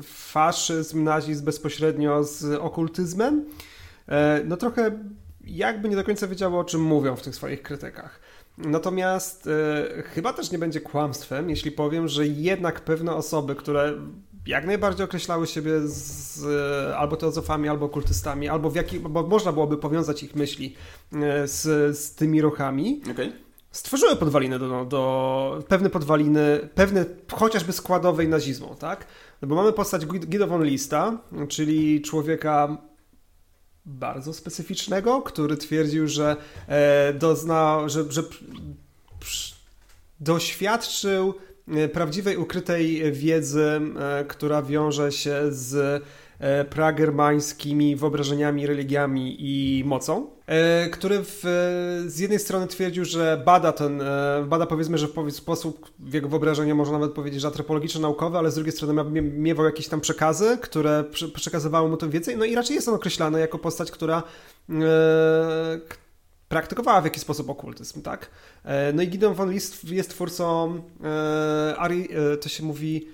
faszyzm, 0.04 1.04
nazizm 1.04 1.46
bezpośrednio 1.46 2.24
z 2.24 2.44
okultyzmem, 2.44 3.46
e, 4.08 4.42
no 4.46 4.58
trochę 4.58 5.00
jakby 5.44 5.90
nie 5.90 5.96
do 5.96 6.04
końca 6.04 6.28
wiedziało, 6.28 6.60
o 6.60 6.64
czym 6.64 6.82
mówią 6.82 7.16
w 7.16 7.22
tych 7.22 7.36
swoich 7.36 7.62
krytykach. 7.62 8.20
Natomiast 8.58 9.48
e, 9.48 10.04
chyba 10.04 10.34
też 10.34 10.52
nie 10.52 10.60
będzie 10.60 10.82
kłamstwem, 10.82 11.50
jeśli 11.50 11.72
powiem, 11.72 12.08
że 12.08 12.28
jednak 12.28 12.82
pewne 12.82 13.16
osoby, 13.16 13.56
które 13.56 13.94
jak 14.46 14.66
najbardziej 14.66 15.06
określały 15.06 15.48
siebie 15.48 15.72
z 15.84 16.44
albo 16.96 17.16
teozofami, 17.16 17.70
albo 17.70 17.86
okultystami, 17.86 18.50
albo 18.50 18.70
w 18.70 18.76
jaki, 18.76 19.00
bo 19.00 19.24
można 19.24 19.52
byłoby 19.52 19.78
powiązać 19.78 20.24
ich 20.24 20.36
myśli 20.36 20.76
e, 21.14 21.48
z, 21.48 21.62
z 21.98 22.16
tymi 22.16 22.42
ruchami. 22.42 23.02
Okay. 23.12 23.32
Stworzyły 23.72 24.16
podwaliny 24.16 24.60
do, 24.60 24.86
do 24.86 25.64
pewne 25.68 25.90
podwaliny, 25.90 26.70
pewne 26.76 27.06
chociażby 27.32 27.74
składowej 27.74 28.28
nazizmu, 28.28 28.76
tak? 28.76 29.06
No 29.42 29.48
bo 29.48 29.56
mamy 29.56 29.74
postać 29.74 30.06
Guido 30.06 30.48
von 30.48 30.64
Lista, 30.64 31.18
czyli 31.50 32.02
człowieka 32.02 32.78
bardzo 33.86 34.34
specyficznego, 34.34 35.22
który 35.22 35.58
twierdził, 35.58 36.08
że 36.08 36.36
e, 36.68 37.14
doznał, 37.14 37.90
że, 37.90 38.12
że 38.12 38.24
doświadczył 40.20 41.30
e, 41.30 41.34
prawdziwej, 41.94 42.38
ukrytej 42.38 43.12
wiedzy, 43.12 43.82
e, 44.00 44.26
która 44.26 44.62
wiąże 44.62 45.12
się 45.12 45.42
z 45.50 46.04
E, 46.40 46.66
pragermańskimi 46.66 47.96
wyobrażeniami, 47.96 48.68
religiami 48.68 49.36
i 49.40 49.84
mocą, 49.86 50.28
e, 50.48 50.90
który 50.90 51.20
w, 51.24 51.42
z 52.08 52.20
jednej 52.20 52.40
strony 52.40 52.68
twierdził, 52.68 53.06
że 53.06 53.42
bada 53.46 53.72
ten, 53.72 54.02
e, 54.02 54.46
bada 54.48 54.66
powiedzmy, 54.66 54.98
że 54.98 55.08
w 55.08 55.32
sposób 55.32 55.92
w 56.00 56.14
jego 56.14 56.30
wyobrażenia 56.30 56.76
można 56.76 57.00
nawet 57.00 57.16
powiedzieć, 57.16 57.42
że 57.42 57.48
antropologiczno-naukowy, 57.48 58.38
ale 58.38 58.52
z 58.52 58.56
drugiej 58.56 58.72
strony 58.74 59.22
miewał 59.22 59.66
jakieś 59.66 59.88
tam 59.88 60.02
przekazy, 60.02 60.58
które 60.62 61.04
przekazywały 61.34 61.90
mu 61.90 61.98
to 61.98 62.10
więcej, 62.10 62.38
no 62.38 62.46
i 62.46 62.56
raczej 62.56 62.76
jest 62.76 62.88
on 62.88 62.96
określany 62.96 63.40
jako 63.40 63.58
postać, 63.58 63.92
która 63.92 64.24
praktykowała 66.50 67.02
w 67.02 67.06
jakiś 67.06 67.22
sposób 67.22 67.50
okultyzm, 67.50 68.02
tak? 68.02 68.30
No 68.94 69.02
i 69.02 69.08
Gideon 69.08 69.34
von 69.34 69.52
List 69.52 69.84
jest 69.84 70.10
twórcą, 70.10 70.82
Ari, 71.78 72.10
to 72.42 72.50
się 72.50 72.64
mówi 72.64 73.08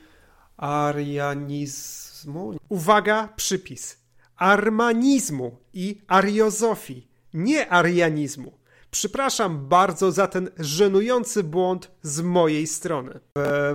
arianizm, 0.57 2.05
armanizmu. 2.25 2.59
Uwaga, 2.69 3.29
przypis. 3.35 3.97
Armanizmu 4.35 5.57
i 5.73 6.01
ariozofii, 6.07 7.07
nie 7.33 7.69
arianizmu. 7.69 8.51
Przepraszam 8.91 9.67
bardzo 9.67 10.11
za 10.11 10.27
ten 10.27 10.49
żenujący 10.59 11.43
błąd 11.43 11.91
z 12.01 12.21
mojej 12.21 12.67
strony. 12.67 13.19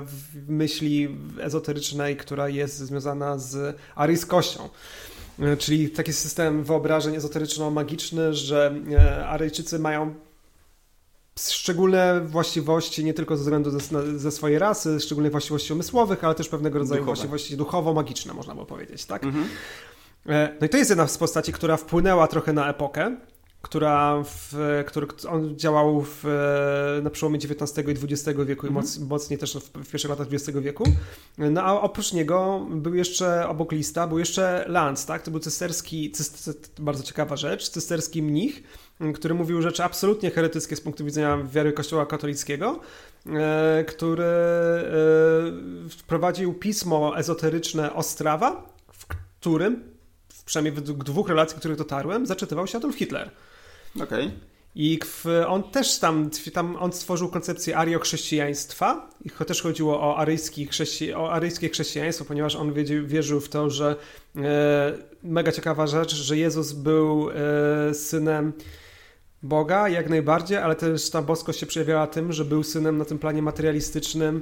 W 0.00 0.48
myśli 0.48 1.18
ezoterycznej, 1.40 2.16
która 2.16 2.48
jest 2.48 2.76
związana 2.76 3.38
z 3.38 3.76
aryjskością. 3.94 4.68
Czyli 5.58 5.90
taki 5.90 6.12
system 6.12 6.64
wyobrażeń 6.64 7.16
ezoteryczno-magiczny, 7.16 8.34
że 8.34 8.74
e, 8.92 9.26
Aryjczycy 9.26 9.78
mają 9.78 10.14
szczególne 11.38 12.20
właściwości 12.20 13.04
nie 13.04 13.14
tylko 13.14 13.36
ze 13.36 13.42
względu 13.42 13.70
ze, 13.70 14.18
ze 14.18 14.30
swojej 14.30 14.58
rasy, 14.58 15.00
szczególnych 15.00 15.32
właściwości 15.32 15.72
umysłowych, 15.72 16.24
ale 16.24 16.34
też 16.34 16.48
pewnego 16.48 16.78
rodzaju 16.78 17.00
Duchowe. 17.00 17.16
właściwości 17.16 17.56
duchowo-magiczne, 17.56 18.34
można 18.34 18.54
by 18.54 18.66
powiedzieć, 18.66 19.04
tak? 19.04 19.24
Mhm. 19.24 19.48
E, 20.26 20.56
no 20.60 20.66
i 20.66 20.70
to 20.70 20.76
jest 20.76 20.90
jedna 20.90 21.06
z 21.08 21.18
postaci, 21.18 21.52
która 21.52 21.76
wpłynęła 21.76 22.26
trochę 22.26 22.52
na 22.52 22.70
epokę, 22.70 23.16
która 23.62 24.22
w, 24.24 24.54
który 24.86 25.06
on 25.28 25.58
działał 25.58 26.04
w, 26.06 26.24
na 27.02 27.10
przełomie 27.10 27.38
XIX 27.38 27.88
i 27.88 27.90
XX 27.90 28.38
wieku 28.46 28.66
i 28.66 28.68
mhm. 28.68 28.72
moc, 28.72 28.98
mocniej 28.98 29.38
też 29.38 29.54
w, 29.54 29.84
w, 29.84 29.90
pierwszych 29.90 30.10
latach 30.10 30.26
XX 30.32 30.58
wieku. 30.58 30.84
No 31.38 31.62
a 31.62 31.80
oprócz 31.80 32.12
niego 32.12 32.66
był 32.70 32.94
jeszcze 32.94 33.48
obok 33.48 33.72
lista, 33.72 34.06
był 34.06 34.18
jeszcze 34.18 34.64
Lanz, 34.68 35.06
tak? 35.06 35.22
To 35.22 35.30
był 35.30 35.40
cysterski, 35.40 36.10
cyster, 36.10 36.54
bardzo 36.78 37.02
ciekawa 37.02 37.36
rzecz, 37.36 37.68
cysterski 37.68 38.22
mnich, 38.22 38.62
który 39.14 39.34
mówił 39.34 39.62
rzeczy 39.62 39.84
absolutnie 39.84 40.30
heretyckie 40.30 40.76
z 40.76 40.80
punktu 40.80 41.04
widzenia 41.04 41.38
wiary 41.44 41.72
Kościoła 41.72 42.06
katolickiego, 42.06 42.80
e, 43.26 43.84
który 43.88 44.24
e, 44.24 44.90
wprowadził 45.98 46.54
pismo 46.54 47.18
ezoteryczne 47.18 47.94
Ostrawa, 47.94 48.72
w 48.92 49.06
którym, 49.06 49.82
przynajmniej 50.44 50.74
według 50.74 51.04
dwóch 51.04 51.28
relacji, 51.28 51.58
których 51.58 51.76
dotarłem, 51.76 52.26
zaczytywał 52.26 52.66
się 52.66 52.78
Adolf 52.78 52.96
Hitler. 52.96 53.30
Okej. 53.96 54.26
Okay. 54.26 54.30
I 54.74 54.98
on 55.46 55.62
też 55.62 55.98
tam, 55.98 56.30
tam 56.52 56.76
on 56.76 56.92
stworzył 56.92 57.28
koncepcję 57.28 57.76
ariochrześcijaństwa 57.76 59.10
i 59.24 59.30
też 59.30 59.62
chodziło 59.62 60.00
o, 60.00 60.16
aryjski 60.16 60.66
chrześci, 60.66 61.14
o 61.14 61.32
aryjskie 61.32 61.68
chrześcijaństwo, 61.68 62.24
ponieważ 62.24 62.56
on 62.56 62.72
wierzył 63.04 63.40
w 63.40 63.48
to, 63.48 63.70
że 63.70 63.96
e, 64.36 64.92
mega 65.22 65.52
ciekawa 65.52 65.86
rzecz, 65.86 66.14
że 66.14 66.36
Jezus 66.36 66.72
był 66.72 67.30
e, 67.30 67.94
synem 67.94 68.52
Boga, 69.42 69.88
jak 69.88 70.08
najbardziej, 70.08 70.58
ale 70.58 70.76
też 70.76 71.10
ta 71.10 71.22
boskość 71.22 71.60
się 71.60 71.66
przejawiała 71.66 72.06
tym, 72.06 72.32
że 72.32 72.44
był 72.44 72.62
synem 72.62 72.98
na 72.98 73.04
tym 73.04 73.18
planie 73.18 73.42
materialistycznym 73.42 74.40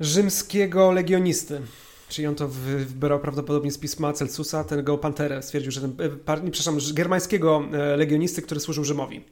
rzymskiego 0.00 0.92
legionisty. 0.92 1.60
Czyli 2.08 2.26
on 2.26 2.34
to 2.34 2.48
wybrał 2.48 3.20
prawdopodobnie 3.20 3.72
z 3.72 3.78
pisma 3.78 4.12
Celsusa, 4.12 4.64
tego 4.64 4.98
Panterę. 4.98 5.42
Stwierdził, 5.42 5.72
że 5.72 5.80
ten, 5.80 5.90
e, 5.90 6.50
przepraszam, 6.50 6.78
germańskiego 6.94 7.62
e, 7.72 7.96
legionisty, 7.96 8.42
który 8.42 8.60
służył 8.60 8.84
Rzymowi. 8.84 9.24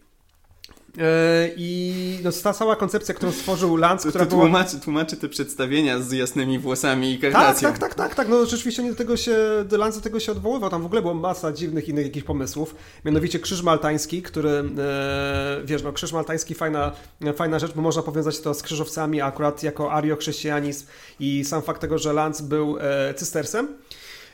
E, 0.99 1.51
I 1.57 2.19
no, 2.25 2.31
ta 2.43 2.53
cała 2.53 2.77
koncepcja, 2.77 3.15
którą 3.15 3.33
stworzył 3.33 3.77
Lanz, 3.77 4.03
to, 4.03 4.09
która 4.09 4.25
to 4.25 4.31
tłumaczy, 4.31 4.71
była... 4.71 4.85
tłumaczy 4.85 5.17
te 5.17 5.29
przedstawienia 5.29 6.01
z 6.01 6.13
jasnymi 6.13 6.59
włosami 6.59 7.13
i 7.13 7.19
karnacją. 7.19 7.69
Tak, 7.69 7.79
tak, 7.79 7.95
tak, 7.95 7.95
tak, 7.95 8.15
tak. 8.15 8.29
No 8.29 8.47
rzeczywiście 8.47 8.83
nie 8.83 8.91
do 8.91 8.97
tego 8.97 9.17
się, 9.17 9.37
do 9.69 9.77
Lanz 9.77 9.97
do 9.97 10.01
tego 10.01 10.21
się 10.21 10.33
odwoływał. 10.33 10.71
Tam 10.71 10.83
w 10.83 10.87
ogóle 10.87 11.03
była 11.03 11.15
masa 11.15 11.53
dziwnych 11.53 11.89
innych 11.89 12.07
jakichś 12.07 12.27
pomysłów. 12.27 12.75
Mianowicie 13.05 13.39
krzyż 13.39 13.63
maltański, 13.63 14.23
który, 14.23 14.51
e, 14.51 15.61
wiesz, 15.65 15.83
no 15.83 15.93
krzyż 15.93 16.13
maltański 16.13 16.55
fajna, 16.55 16.93
fajna 17.37 17.59
rzecz, 17.59 17.73
bo 17.73 17.83
można 17.83 18.03
powiązać 18.03 18.41
to 18.41 18.55
z 18.55 18.63
krzyżowcami 18.63 19.21
akurat 19.21 19.63
jako 19.63 19.93
ario-chrześcijanizm 19.93 20.87
i 21.21 21.45
sam 21.45 21.63
fakt 21.63 21.81
tego, 21.81 21.99
że 21.99 22.13
Lanz 22.13 22.41
był 22.41 22.79
e, 22.81 23.15
cystersem, 23.15 23.69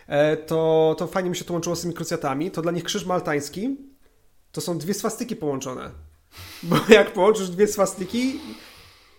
e, 0.07 0.37
to, 0.37 0.95
to 0.99 1.07
fajnie 1.07 1.31
mi 1.31 1.37
się 1.37 1.45
to 1.45 1.53
łączyło 1.53 1.77
z 1.77 1.81
tymi 1.81 1.95
krucjatami. 1.95 2.51
To 2.51 2.63
dla 2.63 2.73
nich 2.73 2.85
krzyż 2.85 3.05
maltański 3.05 3.77
to 4.53 4.61
są 4.61 4.79
dwie 4.79 4.95
swastyki 4.95 5.37
połączone. 5.37 6.10
Bo 6.63 6.77
jak 6.89 7.13
połączysz 7.13 7.49
dwie 7.49 7.67
swastyki, 7.67 8.41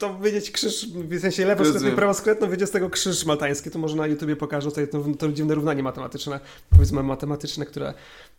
to 0.02 0.14
wyjdzie 0.14 0.52
krzyż, 0.52 0.88
w 0.90 1.20
sensie 1.20 1.46
lewoskretny 1.46 1.90
i 1.90 1.94
prawoskretny, 1.94 2.48
wyjdzie 2.48 2.68
z 2.68 2.72
tego 2.72 2.90
krzyż 2.90 3.26
maltański, 3.26 3.72
to 3.72 3.80
może 3.80 3.96
na 3.96 4.08
YouTubie 4.08 4.36
pokażę 4.36 4.70
tutaj 4.70 4.88
to, 4.88 5.04
to 5.20 5.32
dziwne 5.32 5.56
równanie 5.56 5.84
matematyczne, 5.84 6.40
powiedzmy 6.70 7.04
matematyczne, 7.04 7.66
które 7.66 7.94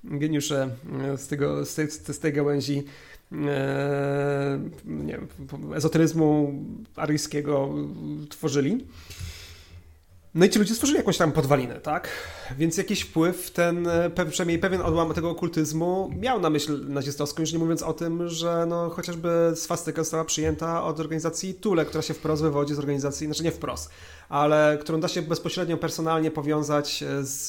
geniusze 0.04 0.70
e, 1.02 1.18
z, 1.18 1.28
tego, 1.28 1.64
z, 1.64 1.74
tej, 1.74 1.90
z 1.90 2.18
tej 2.18 2.32
gałęzi 2.32 2.82
e, 3.32 4.60
nie 4.84 5.12
wiem, 5.12 5.28
ezoteryzmu 5.74 6.54
aryjskiego 6.96 7.74
tworzyli. 8.28 8.86
No 10.34 10.44
i 10.44 10.50
ci 10.50 10.58
ludzie 10.58 10.74
stworzyli 10.74 10.98
jakąś 10.98 11.16
tam 11.18 11.32
podwalinę, 11.32 11.80
tak? 11.80 12.08
Więc 12.58 12.76
jakiś 12.76 13.00
wpływ 13.02 13.50
ten, 13.50 13.86
e, 13.86 14.10
przynajmniej 14.30 14.58
pewien 14.58 14.80
odłamek 14.80 15.14
tego 15.14 15.30
okultyzmu 15.30 16.10
miał 16.20 16.40
na 16.40 16.50
myśl 16.50 16.88
nazistowską, 16.88 17.42
już 17.42 17.52
nie 17.52 17.58
mówiąc 17.58 17.82
o 17.82 17.92
tym, 17.92 18.28
że 18.28 18.66
no 18.68 18.90
chociażby 18.90 19.52
swastyka 19.54 20.02
została 20.02 20.24
przyjęta 20.24 20.84
od 20.84 21.00
organizacji 21.00 21.54
Tule, 21.54 21.84
która 21.84 22.02
się 22.02 22.14
wprost 22.14 22.42
wywodzi 22.42 22.74
z 22.74 22.78
organizacji, 22.78 23.26
znaczy 23.26 23.44
nie 23.44 23.50
wprost, 23.50 23.90
ale 24.28 24.78
którą 24.80 25.00
da 25.00 25.08
się 25.08 25.22
bezpośrednio, 25.22 25.76
personalnie 25.76 26.30
powiązać 26.30 27.04
z, 27.20 27.46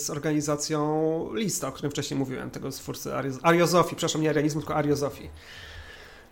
z 0.00 0.10
organizacją 0.10 1.28
Lista, 1.34 1.68
o 1.68 1.72
którym 1.72 1.90
wcześniej 1.90 2.18
mówiłem, 2.18 2.50
tego 2.50 2.70
twórcy 2.70 3.10
Ariozofii, 3.42 3.96
przepraszam, 3.96 4.22
nie 4.22 4.30
arianizmu, 4.30 4.60
tylko 4.60 4.74
Ariozofii. 4.74 5.30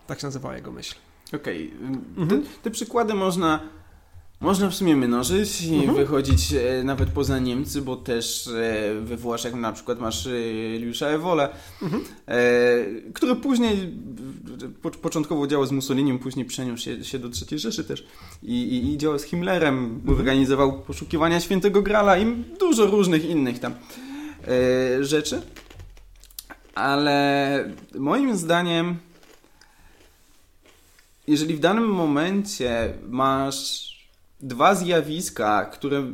Tak 0.07 0.19
się 0.19 0.27
nazywała 0.27 0.55
jego 0.55 0.71
myśl. 0.71 0.95
Okej, 1.33 1.73
okay. 1.77 1.87
mhm. 2.17 2.43
te, 2.43 2.47
te 2.63 2.71
przykłady 2.71 3.13
można 3.13 3.78
można 4.41 4.69
w 4.69 4.75
sumie 4.75 4.95
mnożyć 4.95 5.61
i 5.61 5.75
mhm. 5.75 5.95
wychodzić 5.95 6.53
e, 6.53 6.83
nawet 6.83 7.09
poza 7.09 7.39
Niemcy, 7.39 7.81
bo 7.81 7.95
też 7.95 8.47
e, 8.47 9.01
we 9.01 9.17
Włoszech 9.17 9.53
na 9.53 9.73
przykład 9.73 9.99
masz 9.99 10.27
e, 10.27 10.31
Liusza 10.79 11.07
Ewole, 11.07 11.49
mhm. 11.81 12.03
e, 12.27 13.11
który 13.13 13.35
później 13.35 13.93
po, 14.81 14.91
początkowo 14.91 15.47
działał 15.47 15.65
z 15.65 15.71
Mussoliniem, 15.71 16.19
później 16.19 16.45
przeniósł 16.45 16.83
się, 16.83 17.03
się 17.03 17.19
do 17.19 17.27
III 17.27 17.59
Rzeszy 17.59 17.83
też 17.83 18.07
i, 18.43 18.53
i, 18.53 18.93
i 18.93 18.97
działał 18.97 19.19
z 19.19 19.23
Himmlerem, 19.23 19.77
mhm. 19.77 20.19
organizował 20.19 20.81
poszukiwania 20.81 21.39
Świętego 21.39 21.81
Grala 21.81 22.17
i 22.17 22.35
dużo 22.59 22.85
różnych 22.85 23.29
innych 23.29 23.59
tam 23.59 23.73
e, 24.47 25.03
rzeczy. 25.03 25.41
Ale 26.75 27.73
moim 27.95 28.37
zdaniem 28.37 28.97
jeżeli 31.27 31.55
w 31.55 31.59
danym 31.59 31.87
momencie 31.87 32.93
masz 33.09 33.98
dwa 34.41 34.75
zjawiska, 34.75 35.65
które 35.65 36.11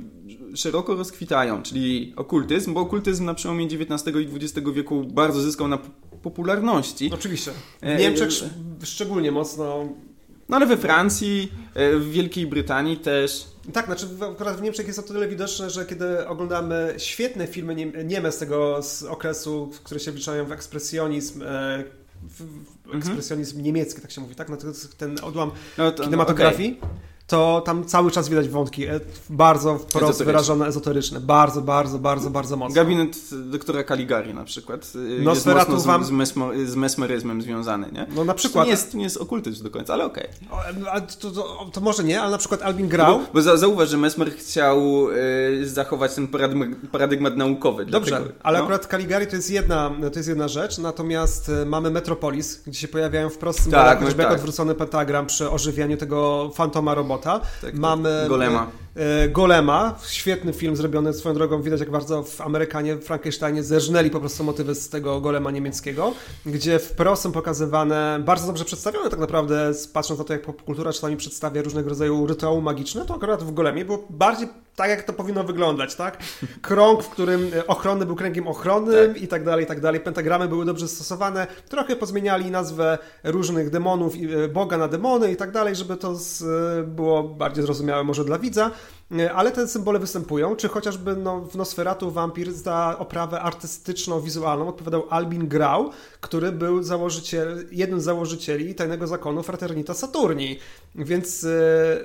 szeroko 0.55 0.95
rozkwitają, 0.95 1.63
czyli 1.63 2.13
okultyzm, 2.15 2.73
bo 2.73 2.81
okultyzm 2.81 3.25
na 3.25 3.33
przełomie 3.33 3.65
XIX 3.65 4.15
i 4.15 4.35
XX 4.35 4.69
wieku 4.73 5.03
bardzo 5.03 5.41
zyskał 5.41 5.67
na 5.67 5.77
popularności. 6.21 7.11
Oczywiście. 7.13 7.51
W 7.81 7.99
Niemczech 7.99 8.29
szczególnie 8.83 9.31
mocno 9.31 9.89
no 10.49 10.57
ale 10.57 10.65
we 10.65 10.77
Francji, 10.77 11.51
e, 11.73 11.95
w 11.95 12.11
Wielkiej 12.11 12.47
Brytanii 12.47 12.97
też. 12.97 13.47
Tak, 13.73 13.85
znaczy 13.85 14.07
akurat 14.31 14.57
w 14.57 14.61
Niemczech 14.61 14.87
jest 14.87 14.99
to 14.99 15.13
tyle 15.13 15.27
widoczne, 15.27 15.69
że 15.69 15.85
kiedy 15.85 16.27
oglądamy 16.27 16.93
świetne 16.97 17.47
filmy 17.47 17.75
nieme 18.05 18.31
z 18.31 18.37
tego 18.37 18.83
z 18.83 19.03
okresu, 19.03 19.71
które 19.83 19.99
się 19.99 20.11
wliczają 20.11 20.45
w 20.45 20.51
ekspresjonizm, 20.51 21.41
e, 21.41 21.83
w, 22.23 22.43
w 22.91 22.95
ekspresjonizm 22.95 23.51
mhm. 23.51 23.65
niemiecki, 23.65 24.01
tak 24.01 24.11
się 24.11 24.21
mówi, 24.21 24.35
tak? 24.35 24.49
No 24.49 24.57
to 24.57 24.67
ten 24.97 25.17
odłam 25.23 25.51
no 25.77 25.91
to, 25.91 26.03
kinematografii. 26.03 26.77
Okay 26.81 27.14
to 27.27 27.61
tam 27.65 27.85
cały 27.85 28.11
czas 28.11 28.29
widać 28.29 28.49
wątki 28.49 28.85
e, 28.85 28.99
bardzo 29.29 29.77
wprost 29.77 30.23
wyrażone, 30.23 30.67
ezoteryczne. 30.67 31.19
Bardzo, 31.19 31.61
bardzo, 31.61 31.99
bardzo, 31.99 32.29
bardzo 32.29 32.57
mocno. 32.57 32.75
Gabinet 32.75 33.17
doktora 33.49 33.83
Caligari 33.83 34.33
na 34.33 34.43
przykład 34.43 34.91
y, 34.95 35.23
Nosferatu 35.23 35.73
jest 35.73 35.85
wam... 35.85 36.05
z, 36.05 36.11
mesmo, 36.11 36.49
z 36.65 36.75
mesmeryzmem 36.75 37.41
związany, 37.41 37.91
nie? 37.91 38.07
No 38.15 38.25
na 38.25 38.33
przykład. 38.33 38.63
To 38.63 38.65
nie 38.65 38.71
jest, 38.71 38.93
nie 38.93 39.03
jest 39.03 39.17
okultyzm 39.17 39.63
do 39.63 39.69
końca, 39.69 39.93
ale 39.93 40.05
okej. 40.05 40.27
Okay. 40.51 41.01
To, 41.19 41.31
to, 41.31 41.69
to, 41.73 41.81
może 41.81 42.03
nie, 42.03 42.21
ale 42.21 42.31
na 42.31 42.37
przykład 42.37 42.61
Albin 42.61 42.87
Grau... 42.87 43.19
Bo, 43.19 43.25
bo 43.33 43.57
zauważ, 43.57 43.89
że 43.89 43.97
Mesmer 43.97 44.31
chciał 44.31 45.09
y, 45.11 45.69
zachować 45.69 46.15
ten 46.15 46.27
paradygmat, 46.27 46.69
paradygmat 46.91 47.37
naukowy. 47.37 47.85
Dobrze, 47.85 48.09
dlatego, 48.09 48.33
ale 48.43 48.57
no? 48.57 48.63
akurat 48.63 48.85
Caligari 48.85 49.27
to 49.27 49.35
jest, 49.35 49.51
jedna, 49.51 49.91
to 50.13 50.19
jest 50.19 50.29
jedna 50.29 50.47
rzecz, 50.47 50.77
natomiast 50.77 51.51
mamy 51.65 51.91
Metropolis, 51.91 52.61
gdzie 52.67 52.79
się 52.79 52.87
pojawiają 52.87 53.29
wprost 53.29 53.63
symbole, 53.63 53.83
tak, 53.83 53.99
chociażby 53.99 54.23
tak. 54.23 54.31
jak 54.31 54.39
odwrócony 54.39 54.75
pentagram 54.75 55.25
przy 55.25 55.51
ożywianiu 55.51 55.97
tego 55.97 56.51
fantoma 56.55 56.93
robota 56.93 57.14
robota. 57.15 57.39
Tak, 57.39 57.61
tak. 57.61 57.73
Mamy 57.73 58.25
Golema. 58.27 58.84
E, 58.95 59.29
Golema, 59.29 59.95
świetny 60.07 60.53
film 60.53 60.75
zrobiony 60.75 61.13
swoją 61.13 61.35
drogą, 61.35 61.61
widać 61.61 61.79
jak 61.79 61.91
bardzo 61.91 62.23
w 62.23 62.41
Amerykanie, 62.41 62.95
w 62.95 63.03
Frankensteinie 63.03 63.63
zerżnęli 63.63 64.09
po 64.09 64.19
prostu 64.19 64.43
motywy 64.43 64.75
z 64.75 64.89
tego 64.89 65.21
Golema 65.21 65.51
niemieckiego, 65.51 66.13
gdzie 66.45 66.79
wprost 66.79 67.23
są 67.23 67.31
pokazywane, 67.31 68.19
bardzo 68.25 68.47
dobrze 68.47 68.65
przedstawione 68.65 69.09
tak 69.09 69.19
naprawdę, 69.19 69.71
patrząc 69.93 70.19
na 70.19 70.25
to 70.25 70.33
jak 70.33 70.41
popkultura 70.41 70.93
czasami 70.93 71.17
przedstawia 71.17 71.61
różnego 71.61 71.89
rodzaju 71.89 72.27
rytuały 72.27 72.61
magiczne, 72.61 73.05
to 73.05 73.15
akurat 73.15 73.43
w 73.43 73.53
Golemie 73.53 73.85
było 73.85 74.05
bardziej 74.09 74.47
tak, 74.75 74.89
jak 74.89 75.03
to 75.03 75.13
powinno 75.13 75.43
wyglądać, 75.43 75.95
tak? 75.95 76.17
Krąg, 76.61 77.03
w 77.03 77.09
którym 77.09 77.51
e, 77.55 77.67
ochronny 77.67 78.05
był 78.05 78.15
kręgiem 78.15 78.47
ochronnym 78.47 79.13
tak. 79.13 79.23
i 79.23 79.27
tak 79.27 79.43
dalej, 79.43 79.65
i 79.65 79.67
tak 79.67 79.79
dalej. 79.79 79.99
Pentagramy 79.99 80.47
były 80.47 80.65
dobrze 80.65 80.87
stosowane. 80.87 81.47
Trochę 81.69 81.95
pozmieniali 81.95 82.51
nazwę 82.51 82.97
różnych 83.23 83.69
demonów, 83.69 84.13
e, 84.43 84.47
Boga 84.47 84.77
na 84.77 84.87
demony 84.87 85.31
i 85.31 85.35
tak 85.35 85.51
dalej, 85.51 85.75
żeby 85.75 85.97
to 85.97 86.15
było 86.83 87.23
bardziej 87.23 87.63
zrozumiałe 87.63 88.03
może 88.03 88.25
dla 88.25 88.39
widza. 88.39 88.71
E, 89.11 89.33
ale 89.33 89.51
te 89.51 89.67
symbole 89.67 89.99
występują, 89.99 90.55
czy 90.55 90.67
chociażby 90.67 91.15
no, 91.15 91.41
w 91.41 91.55
Nosferatu 91.55 92.11
wampir 92.11 92.53
za 92.53 92.95
oprawę 92.99 93.41
artystyczną, 93.41 94.21
wizualną 94.21 94.67
odpowiadał 94.67 95.03
Albin 95.09 95.47
Grau, 95.47 95.91
który 96.21 96.51
był 96.51 96.83
założyciel, 96.83 97.67
jednym 97.71 98.01
z 98.01 98.03
założycieli 98.03 98.75
tajnego 98.75 99.07
zakonu 99.07 99.43
Fraternita 99.43 99.93
Saturni. 99.93 100.59
Więc 100.95 101.43
e, 101.43 101.47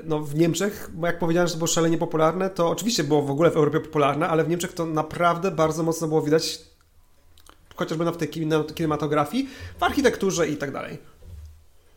no, 0.04 0.20
w 0.20 0.34
Niemczech, 0.34 0.90
jak 1.02 1.18
powiedziałem, 1.18 1.46
że 1.46 1.52
to 1.52 1.58
było 1.58 1.68
szalenie 1.68 1.98
popularne, 1.98 2.50
to 2.50 2.70
oczywiście 2.70 3.04
było 3.04 3.22
w 3.22 3.30
ogóle 3.30 3.50
w 3.50 3.56
Europie 3.56 3.80
popularne, 3.80 4.28
ale 4.28 4.44
w 4.44 4.48
Niemczech 4.48 4.72
to 4.72 4.86
naprawdę 4.86 5.50
bardzo 5.50 5.82
mocno 5.82 6.08
było 6.08 6.22
widać, 6.22 6.60
chociażby 7.74 8.04
na 8.04 8.12
w 8.12 8.16
tej 8.16 8.28
kinematografii, 8.74 9.48
w 9.78 9.82
architekturze 9.82 10.48
i 10.48 10.56
tak 10.56 10.72
dalej. 10.72 10.98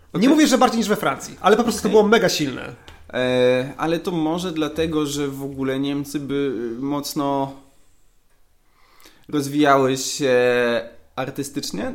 Okay. 0.09 0.21
Nie 0.21 0.29
mówię, 0.29 0.47
że 0.47 0.57
bardziej 0.57 0.77
niż 0.77 0.87
we 0.89 0.95
Francji, 0.95 1.37
ale 1.41 1.57
po 1.57 1.63
prostu 1.63 1.79
okay. 1.79 1.91
to 1.91 1.91
było 1.91 2.03
mega 2.03 2.29
silne. 2.29 2.92
E, 3.13 3.73
ale 3.77 3.99
to 3.99 4.11
może 4.11 4.51
dlatego, 4.51 5.05
że 5.05 5.27
w 5.27 5.43
ogóle 5.43 5.79
Niemcy 5.79 6.19
by 6.19 6.53
mocno 6.79 7.53
rozwijały 9.29 9.97
się 9.97 10.35
artystycznie. 11.15 11.93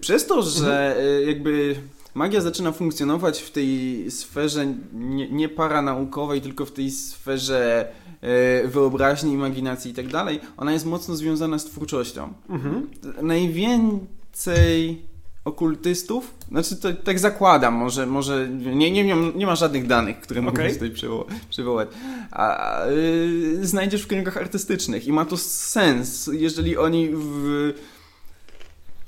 Przez 0.00 0.26
to, 0.26 0.42
że 0.42 0.96
mhm. 0.96 1.06
E, 1.06 1.22
jakby 1.22 1.76
magia 2.14 2.40
zaczyna 2.40 2.72
funkcjonować 2.72 3.42
w 3.42 3.50
tej 3.50 4.06
sferze 4.10 4.66
nie, 4.92 5.30
nie 5.30 5.48
paranaukowej, 5.48 6.40
tylko 6.40 6.66
w 6.66 6.72
tej 6.72 6.90
sferze 6.90 7.92
e, 8.20 8.68
wyobraźni, 8.68 9.32
imaginacji 9.32 9.90
i 9.90 9.94
tak 9.94 10.06
dalej, 10.08 10.40
ona 10.56 10.72
jest 10.72 10.86
mocno 10.86 11.16
związana 11.16 11.58
z 11.58 11.64
twórczością. 11.64 12.32
Mhm. 12.48 12.90
Najwięcej 13.22 15.02
okultystów, 15.44 16.34
znaczy 16.48 16.76
to, 16.76 16.92
tak 16.92 17.18
zakładam, 17.18 17.74
może, 17.74 18.06
może 18.06 18.48
nie, 18.48 18.90
nie, 18.90 19.04
nie, 19.04 19.16
nie 19.34 19.46
ma 19.46 19.56
żadnych 19.56 19.86
danych, 19.86 20.20
które 20.20 20.40
okay. 20.40 20.50
mógłbym 20.50 20.74
tutaj 20.74 20.90
przywo 20.90 21.26
przywołać, 21.50 21.88
a, 22.30 22.56
a 22.56 22.86
y, 22.88 23.66
znajdziesz 23.66 24.02
w 24.02 24.06
kręgach 24.06 24.36
artystycznych 24.36 25.06
i 25.06 25.12
ma 25.12 25.24
to 25.24 25.36
sens, 25.36 26.30
jeżeli 26.32 26.76
oni 26.76 27.10
w, 27.14 27.74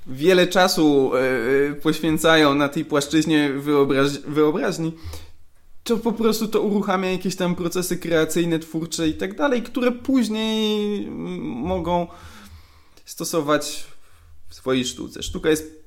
wiele 0.07 0.47
czasu 0.47 1.13
y, 1.71 1.75
poświęcają 1.75 2.55
na 2.55 2.69
tej 2.69 2.85
płaszczyźnie 2.85 3.53
wyobraź 3.53 4.19
wyobraźni, 4.19 4.93
to 5.85 5.97
po 5.97 6.13
prostu 6.13 6.49
to 6.49 6.61
uruchamia 6.61 7.11
jakieś 7.11 7.37
tam 7.37 7.55
procesy 7.55 7.97
kreacyjne, 7.97 8.59
twórcze 8.59 9.09
i 9.09 9.15
tak 9.15 9.37
dalej, 9.37 9.63
które 9.63 9.93
później 9.93 11.07
mogą 11.47 12.07
stosować 13.05 13.85
w 14.49 14.55
swojej 14.55 14.85
sztuce. 14.85 15.23
Sztuka 15.23 15.51
jest 15.51 15.84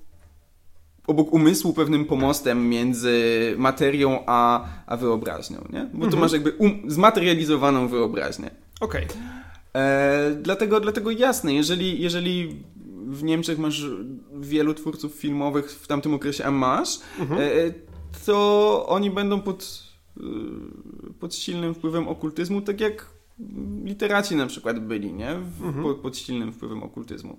obok 1.07 1.33
umysłu 1.33 1.73
pewnym 1.73 2.05
pomostem 2.05 2.69
między 2.69 3.15
materią 3.57 4.23
a, 4.25 4.65
a 4.85 4.97
wyobraźnią, 4.97 5.67
nie? 5.69 5.79
Bo 5.79 6.05
mhm. 6.05 6.11
tu 6.11 6.17
masz 6.17 6.31
jakby 6.31 6.51
um, 6.51 6.81
zmaterializowaną 6.87 7.87
wyobraźnię. 7.87 8.51
Okej. 8.79 9.05
Okay. 9.05 9.17
E, 9.81 10.35
dlatego, 10.41 10.79
dlatego 10.79 11.11
jasne, 11.11 11.53
jeżeli, 11.53 12.01
jeżeli 12.01 12.63
w 13.07 13.23
Niemczech 13.23 13.59
masz 13.59 13.85
wielu 14.39 14.73
twórców 14.73 15.13
filmowych 15.13 15.71
w 15.71 15.87
tamtym 15.87 16.13
okresie, 16.13 16.45
a 16.45 16.51
masz, 16.51 16.99
mhm. 17.19 17.41
e, 17.41 17.45
to 18.25 18.85
oni 18.87 19.11
będą 19.11 19.41
pod, 19.41 19.83
e, 20.17 20.23
pod 21.19 21.35
silnym 21.35 21.73
wpływem 21.73 22.07
okultyzmu, 22.07 22.61
tak 22.61 22.81
jak 22.81 23.09
literaci 23.83 24.35
na 24.35 24.47
przykład 24.47 24.79
byli, 24.79 25.13
nie? 25.13 25.35
W, 25.59 25.65
mhm. 25.65 25.83
pod, 25.83 25.97
pod 25.97 26.17
silnym 26.17 26.51
wpływem 26.51 26.83
okultyzmu. 26.83 27.37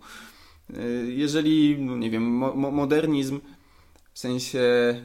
E, 0.74 0.82
jeżeli, 1.06 1.78
no 1.78 1.96
nie 1.96 2.10
wiem, 2.10 2.22
mo 2.32 2.70
modernizm 2.70 3.40
w 4.18 4.20
sensie 4.20 4.60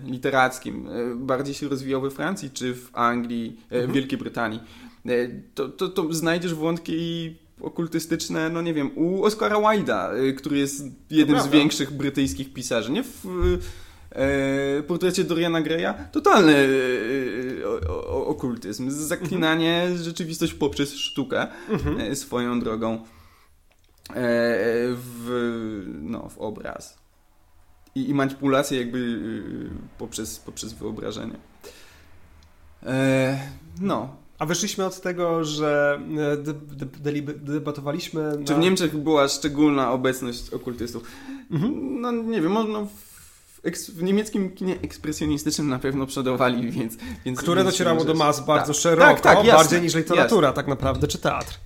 literackim 0.06 0.88
e, 0.88 1.16
bardziej 1.16 1.56
się 1.56 1.68
rozwijał 1.68 2.02
we 2.02 2.12
Francji 2.12 2.50
czy 2.50 2.76
w 2.76 2.90
Anglii, 2.94 3.60
e, 3.72 3.76
mhm. 3.76 3.92
w 3.92 3.94
Wielkiej 3.94 4.20
Brytanii, 4.20 4.60
e, 5.06 5.12
to, 5.56 5.70
to, 5.70 5.90
to 5.90 6.14
znajdziesz 6.14 6.54
wątki 6.54 7.36
okultystyczne, 7.62 8.50
no 8.50 8.62
nie 8.62 8.74
wiem, 8.74 8.92
u 8.96 9.24
Oscara 9.24 9.56
Wilde'a, 9.56 10.36
który 10.36 10.58
jest 10.58 10.86
jednym 11.10 11.40
z 11.42 11.48
większych 11.48 11.92
brytyjskich 11.92 12.54
pisarzy, 12.54 12.92
nie? 12.92 13.04
W 13.04 13.60
e, 14.12 14.84
portrecie 14.84 15.24
Doriana 15.24 15.62
Greya 15.62 15.94
totalny 16.12 16.68
e, 17.64 17.90
o, 17.90 18.28
okultyzm, 18.28 18.92
zaklinanie 18.92 19.82
mhm. 19.82 20.04
rzeczywistość 20.04 20.54
poprzez 20.54 20.96
sztukę 20.96 21.48
mhm. 21.70 22.16
swoją 22.16 22.60
drogą 22.60 23.04
w, 24.96 25.84
no, 26.02 26.30
w 26.30 26.38
obraz 26.38 27.03
i, 27.96 28.10
i 28.10 28.14
manipulację 28.14 28.80
jakby 28.80 28.98
y, 28.98 29.98
poprzez, 29.98 30.40
poprzez 30.40 30.74
wyobrażenie. 30.74 31.36
E, 32.86 33.40
no. 33.82 34.16
A 34.40 34.46
wyszliśmy 34.46 34.86
od 34.86 35.02
tego, 35.02 35.44
że 35.44 36.00
e, 36.18 37.34
debatowaliśmy. 37.36 38.38
Na... 38.38 38.46
Czy 38.46 38.56
w 38.56 38.58
Niemczech 38.58 38.98
była 38.98 39.28
szczególna 39.28 39.92
obecność 39.92 40.50
okultystów? 40.50 41.04
Mhm. 41.52 42.02
No 42.02 42.12
nie 42.12 42.42
wiem, 42.42 42.52
można 42.52 42.80
w, 42.82 43.90
w, 43.90 44.04
niemieckim 44.04 44.52
kinie 44.52 44.76
ekspresjonistycznym 44.82 45.70
na 45.70 45.80
pewno 45.80 46.06
przodowali, 46.06 46.72
więc. 46.72 46.98
więc 47.26 47.40
Które 47.40 47.64
docierało 47.64 48.06
do 48.06 48.14
mas 48.14 48.46
bardzo 48.46 48.74
tak. 48.74 48.82
szeroko, 48.82 49.14
tak, 49.14 49.22
tak, 49.22 49.38
jasne, 49.38 49.54
bardziej 49.54 49.82
niż 49.82 49.96
literatura, 49.96 50.48
jasne. 50.48 50.56
tak 50.56 50.68
naprawdę, 50.68 51.08
czy 51.08 51.18
teatr. 51.18 51.60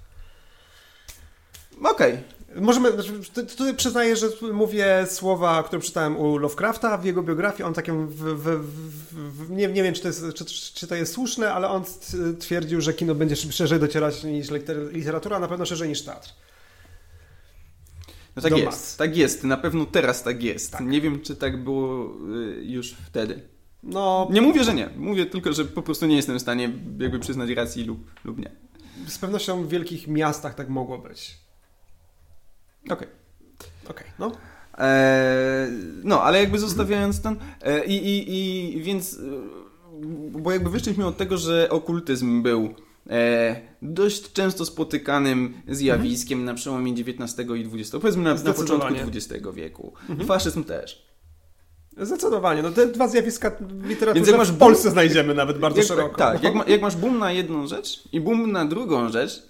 Okej. 1.83 2.13
Okay. 2.13 2.36
Możemy, 2.61 2.91
znaczy, 2.91 3.11
tutaj 3.45 3.75
przyznaję, 3.75 4.15
że 4.15 4.27
mówię 4.53 5.07
słowa, 5.09 5.63
które 5.63 5.81
czytałem 5.81 6.17
u 6.17 6.37
Lovecrafta 6.37 6.97
w 6.97 7.05
jego 7.05 7.23
biografii. 7.23 7.63
On 7.63 7.73
takim, 7.73 8.07
w, 8.07 8.15
w, 8.15 8.65
w, 9.11 9.49
nie, 9.49 9.67
nie 9.67 9.83
wiem, 9.83 9.93
czy 9.93 10.01
to, 10.01 10.07
jest, 10.07 10.25
czy, 10.35 10.45
czy 10.73 10.87
to 10.87 10.95
jest 10.95 11.13
słuszne, 11.13 11.53
ale 11.53 11.69
on 11.69 11.83
twierdził, 12.39 12.81
że 12.81 12.93
kino 12.93 13.15
będzie 13.15 13.35
szerzej 13.35 13.79
docierać 13.79 14.23
niż 14.23 14.47
literatura, 14.91 15.37
a 15.37 15.39
na 15.39 15.47
pewno 15.47 15.65
szerzej 15.65 15.89
niż 15.89 16.01
teatr. 16.01 16.29
No 18.35 18.41
tak 18.41 18.51
Do 18.51 18.57
jest, 18.57 18.67
mas. 18.67 18.95
tak 18.95 19.17
jest. 19.17 19.43
Na 19.43 19.57
pewno 19.57 19.85
teraz 19.85 20.23
tak 20.23 20.43
jest. 20.43 20.71
Tak. 20.71 20.81
Nie 20.81 21.01
wiem, 21.01 21.21
czy 21.21 21.35
tak 21.35 21.63
było 21.63 22.13
y, 22.35 22.63
już 22.63 22.95
wtedy. 23.07 23.41
No, 23.83 24.27
nie 24.31 24.41
mówię, 24.41 24.63
że 24.63 24.73
nie. 24.73 24.89
Mówię 24.97 25.25
tylko, 25.25 25.53
że 25.53 25.65
po 25.65 25.81
prostu 25.81 26.05
nie 26.05 26.15
jestem 26.15 26.39
w 26.39 26.41
stanie 26.41 26.71
jakby 26.99 27.19
przyznać 27.19 27.49
racji 27.49 27.83
lub, 27.83 28.11
lub 28.23 28.37
nie. 28.37 28.51
Z 29.07 29.17
pewnością 29.17 29.63
w 29.63 29.69
wielkich 29.69 30.07
miastach 30.07 30.55
tak 30.55 30.69
mogło 30.69 30.97
być. 30.97 31.46
Okej. 32.89 33.07
Okay. 33.83 33.89
okay. 33.89 34.05
no. 34.19 34.31
E, 34.77 35.67
no, 36.03 36.23
ale 36.23 36.39
jakby 36.39 36.59
zostawiając 36.59 37.21
ten. 37.21 37.35
E, 37.61 37.85
i, 37.85 37.95
i, 37.95 38.77
I 38.77 38.81
więc 38.81 39.19
bo 40.31 40.51
jakby 40.51 40.69
wyszliśmy 40.69 41.05
od 41.05 41.17
tego, 41.17 41.37
że 41.37 41.69
okultyzm 41.69 42.41
był 42.41 42.73
e, 43.09 43.61
dość 43.81 44.31
często 44.33 44.65
spotykanym 44.65 45.53
zjawiskiem 45.67 46.45
na 46.45 46.53
przełomie 46.53 46.93
XIX 46.93 47.49
i 47.55 47.69
XX, 47.73 47.91
powiedzmy 47.91 48.23
na, 48.23 48.33
na 48.33 48.53
początku. 48.53 48.93
XX 48.93 49.45
wieku. 49.53 49.93
I 50.21 50.25
faszyzm 50.25 50.63
też. 50.63 51.07
Zdecydowanie. 52.01 52.61
No 52.61 52.71
te 52.71 52.87
dwa 52.87 53.07
zjawiska 53.07 53.51
literaturze 53.83 54.13
Więc 54.13 54.27
jak 54.27 54.37
masz 54.37 54.51
w 54.51 54.57
Polsce 54.57 54.91
znajdziemy 54.91 55.33
nawet 55.33 55.57
bardzo 55.57 55.77
Jak, 55.77 55.87
szeroko. 55.87 56.17
tak, 56.17 56.43
jak, 56.43 56.55
ma, 56.55 56.63
jak 56.67 56.81
masz 56.81 56.95
boom 56.95 57.19
na 57.19 57.31
jedną 57.31 57.67
rzecz 57.67 58.03
i 58.11 58.21
boom 58.21 58.51
na 58.51 58.65
drugą 58.65 59.09
rzecz, 59.09 59.43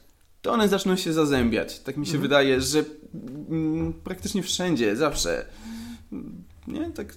to 0.48 0.54
one 0.54 0.68
zaczną 0.68 0.96
się 0.96 1.14
zazębiać. 1.14 1.80
Tak 1.80 1.98
mi 1.98 2.06
się 2.08 2.18
wydaje, 2.18 2.62
że 2.62 2.84
mm, 3.50 3.94
praktycznie 3.94 4.44
wszędzie, 4.44 4.96
zawsze. 4.96 5.46
Nie, 6.68 6.92
tak. 6.92 7.14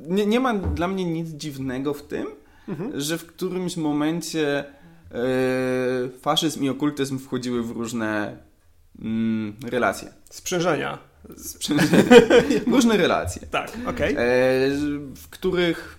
Nie, 0.00 0.26
nie 0.26 0.40
ma 0.40 0.54
dla 0.54 0.88
mnie 0.88 1.04
nic 1.04 1.28
dziwnego 1.28 1.94
w 1.94 2.02
tym, 2.02 2.26
że 2.94 3.18
w 3.18 3.26
którymś 3.26 3.76
momencie 3.76 4.64
e, 4.64 4.64
faszyzm 6.20 6.64
i 6.64 6.68
okultyzm 6.68 7.18
wchodziły 7.18 7.62
w 7.62 7.70
różne 7.70 8.36
mm, 8.98 9.56
relacje. 9.66 10.12
Sprzężenia. 10.30 10.98
różne 12.74 12.96
relacje. 12.96 13.46
Tak, 13.46 13.72
okej. 13.86 14.14
E, 14.14 14.18
w 15.16 15.28
których 15.30 15.97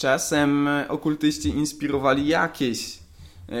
czasem 0.00 0.68
okultyści 0.88 1.48
inspirowali 1.48 2.26
jakieś 2.26 2.98
e, 3.48 3.52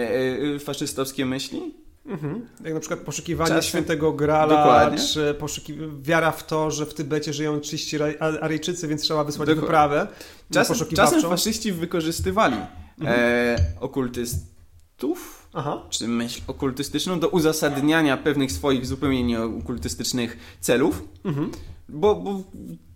e, 0.54 0.58
faszystowskie 0.58 1.26
myśli. 1.26 1.74
Mhm. 2.06 2.46
Jak 2.64 2.74
na 2.74 2.80
przykład 2.80 3.00
poszukiwanie 3.00 3.48
Czasem- 3.48 3.68
świętego 3.68 4.12
Grala, 4.12 4.56
Dokładnie. 4.56 4.98
czy 4.98 5.34
poszuki... 5.34 5.74
wiara 6.02 6.32
w 6.32 6.46
to, 6.46 6.70
że 6.70 6.86
w 6.86 6.94
Tybecie 6.94 7.32
żyją 7.32 7.60
czyści 7.60 7.96
Aryjczycy, 8.40 8.88
więc 8.88 9.02
trzeba 9.02 9.24
wysłać 9.24 9.46
Dokładnie. 9.46 9.60
wyprawę 9.60 10.06
Czasem, 10.52 10.76
czasem 10.94 11.22
faszyści 11.22 11.72
wykorzystywali 11.72 12.56
e, 13.04 13.56
okultystów, 13.80 15.48
Aha. 15.54 15.82
czy 15.90 16.08
myśl 16.08 16.40
okultystyczną 16.46 17.20
do 17.20 17.28
uzasadniania 17.28 18.16
pewnych 18.16 18.52
swoich 18.52 18.86
zupełnie 18.86 19.24
nieokultystycznych 19.24 20.56
celów. 20.60 21.02
Mhm. 21.24 21.50
Bo, 21.92 22.14
bo 22.16 22.42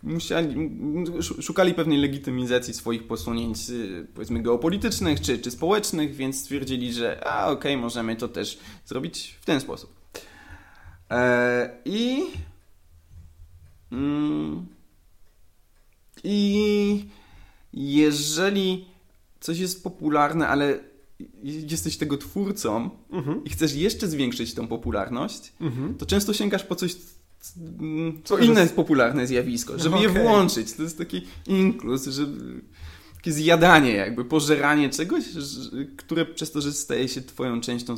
musieli, 0.02 0.70
szukali 1.40 1.74
pewnej 1.74 1.98
legitymizacji 1.98 2.74
swoich 2.74 3.06
posunięć, 3.06 3.70
y, 3.70 4.06
powiedzmy, 4.14 4.42
geopolitycznych 4.42 5.20
czy, 5.20 5.38
czy 5.38 5.50
społecznych, 5.50 6.14
więc 6.14 6.38
stwierdzili, 6.40 6.92
że 6.92 7.26
a 7.26 7.50
okej, 7.50 7.76
możemy 7.76 8.16
to 8.16 8.28
też 8.28 8.58
zrobić 8.86 9.36
w 9.40 9.44
ten 9.44 9.60
sposób. 9.60 9.94
E, 11.10 11.78
I. 11.84 12.22
Mm, 13.92 14.66
I 16.24 17.04
jeżeli 17.72 18.84
coś 19.40 19.58
jest 19.58 19.82
popularne, 19.84 20.48
ale 20.48 20.78
jesteś 21.42 21.96
tego 21.96 22.18
twórcą 22.18 22.90
Mhm. 23.10 23.44
i 23.44 23.50
chcesz 23.50 23.74
jeszcze 23.74 24.08
zwiększyć 24.08 24.54
tą 24.54 24.66
popularność, 24.68 25.52
Mhm. 25.60 25.94
to 25.94 26.06
często 26.06 26.32
sięgasz 26.34 26.64
po 26.64 26.74
coś, 26.74 26.96
co 28.24 28.38
inne 28.38 28.60
jest- 28.60 28.76
popularne 28.76 29.26
zjawisko, 29.26 29.78
żeby 29.78 29.98
je 29.98 30.10
Okej. 30.10 30.22
włączyć. 30.22 30.72
To 30.72 30.82
jest 30.82 30.98
taki 30.98 31.26
inkluz, 31.46 32.06
że 32.06 32.26
takie 33.14 33.32
zjadanie 33.32 33.92
jakby, 33.92 34.24
pożeranie 34.24 34.90
czegoś, 34.90 35.24
które 35.96 36.26
przez 36.26 36.52
to, 36.52 36.60
że 36.60 36.72
staje 36.72 37.08
się 37.08 37.22
twoją 37.22 37.60
częścią 37.60 37.96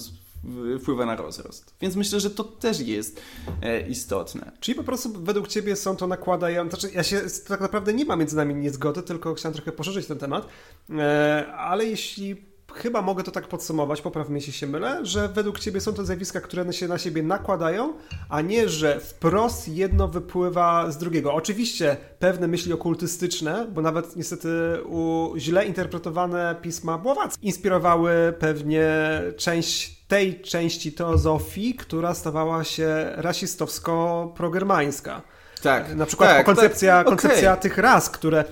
wpływa 0.80 1.06
na 1.06 1.16
rozrost. 1.16 1.74
Więc 1.80 1.96
myślę, 1.96 2.20
że 2.20 2.30
to 2.30 2.44
też 2.44 2.80
jest 2.80 3.20
e, 3.62 3.88
istotne. 3.88 4.52
Czyli 4.60 4.76
po 4.76 4.84
prostu 4.84 5.12
według 5.22 5.48
Ciebie 5.48 5.76
są 5.76 5.96
to 5.96 6.06
nakładające... 6.06 6.76
Znaczy, 6.76 6.94
ja 6.94 7.02
się 7.02 7.20
tak 7.48 7.60
naprawdę 7.60 7.92
nie 7.94 8.04
ma 8.04 8.16
między 8.16 8.36
nami 8.36 8.54
niezgody, 8.54 9.02
tylko 9.02 9.34
chciałem 9.34 9.54
trochę 9.54 9.72
poszerzyć 9.72 10.06
ten 10.06 10.18
temat, 10.18 10.48
e, 10.90 11.46
ale 11.56 11.84
jeśli... 11.84 12.55
Chyba 12.86 13.02
mogę 13.02 13.22
to 13.22 13.30
tak 13.30 13.48
podsumować, 13.48 14.02
popraw 14.02 14.28
mnie, 14.28 14.38
jeśli 14.38 14.52
się 14.52 14.66
mylę, 14.66 15.06
że 15.06 15.28
według 15.28 15.58
Ciebie 15.58 15.80
są 15.80 15.92
to 15.92 16.04
zjawiska, 16.04 16.40
które 16.40 16.72
się 16.72 16.88
na 16.88 16.98
siebie 16.98 17.22
nakładają, 17.22 17.92
a 18.28 18.40
nie, 18.40 18.68
że 18.68 19.00
wprost 19.00 19.68
jedno 19.68 20.08
wypływa 20.08 20.90
z 20.90 20.98
drugiego. 20.98 21.34
Oczywiście 21.34 21.96
pewne 22.18 22.48
myśli 22.48 22.72
okultystyczne, 22.72 23.66
bo 23.72 23.82
nawet 23.82 24.16
niestety 24.16 24.48
u 24.84 25.32
źle 25.36 25.66
interpretowane 25.66 26.56
pisma 26.62 26.98
Bławackie 26.98 27.46
inspirowały 27.46 28.34
pewnie 28.38 28.88
część 29.36 29.96
tej 30.08 30.40
części 30.40 30.92
teozofii, 30.92 31.74
która 31.74 32.14
stawała 32.14 32.64
się 32.64 33.12
rasistowsko-progermańska. 33.16 35.20
Tak. 35.62 35.94
Na 35.94 36.06
przykład 36.06 36.30
tak, 36.30 36.46
koncepcja, 36.46 36.96
tak, 36.96 37.06
koncepcja 37.06 37.52
okej. 37.52 37.62
tych 37.62 37.78
ras, 37.78 38.10
które 38.10 38.44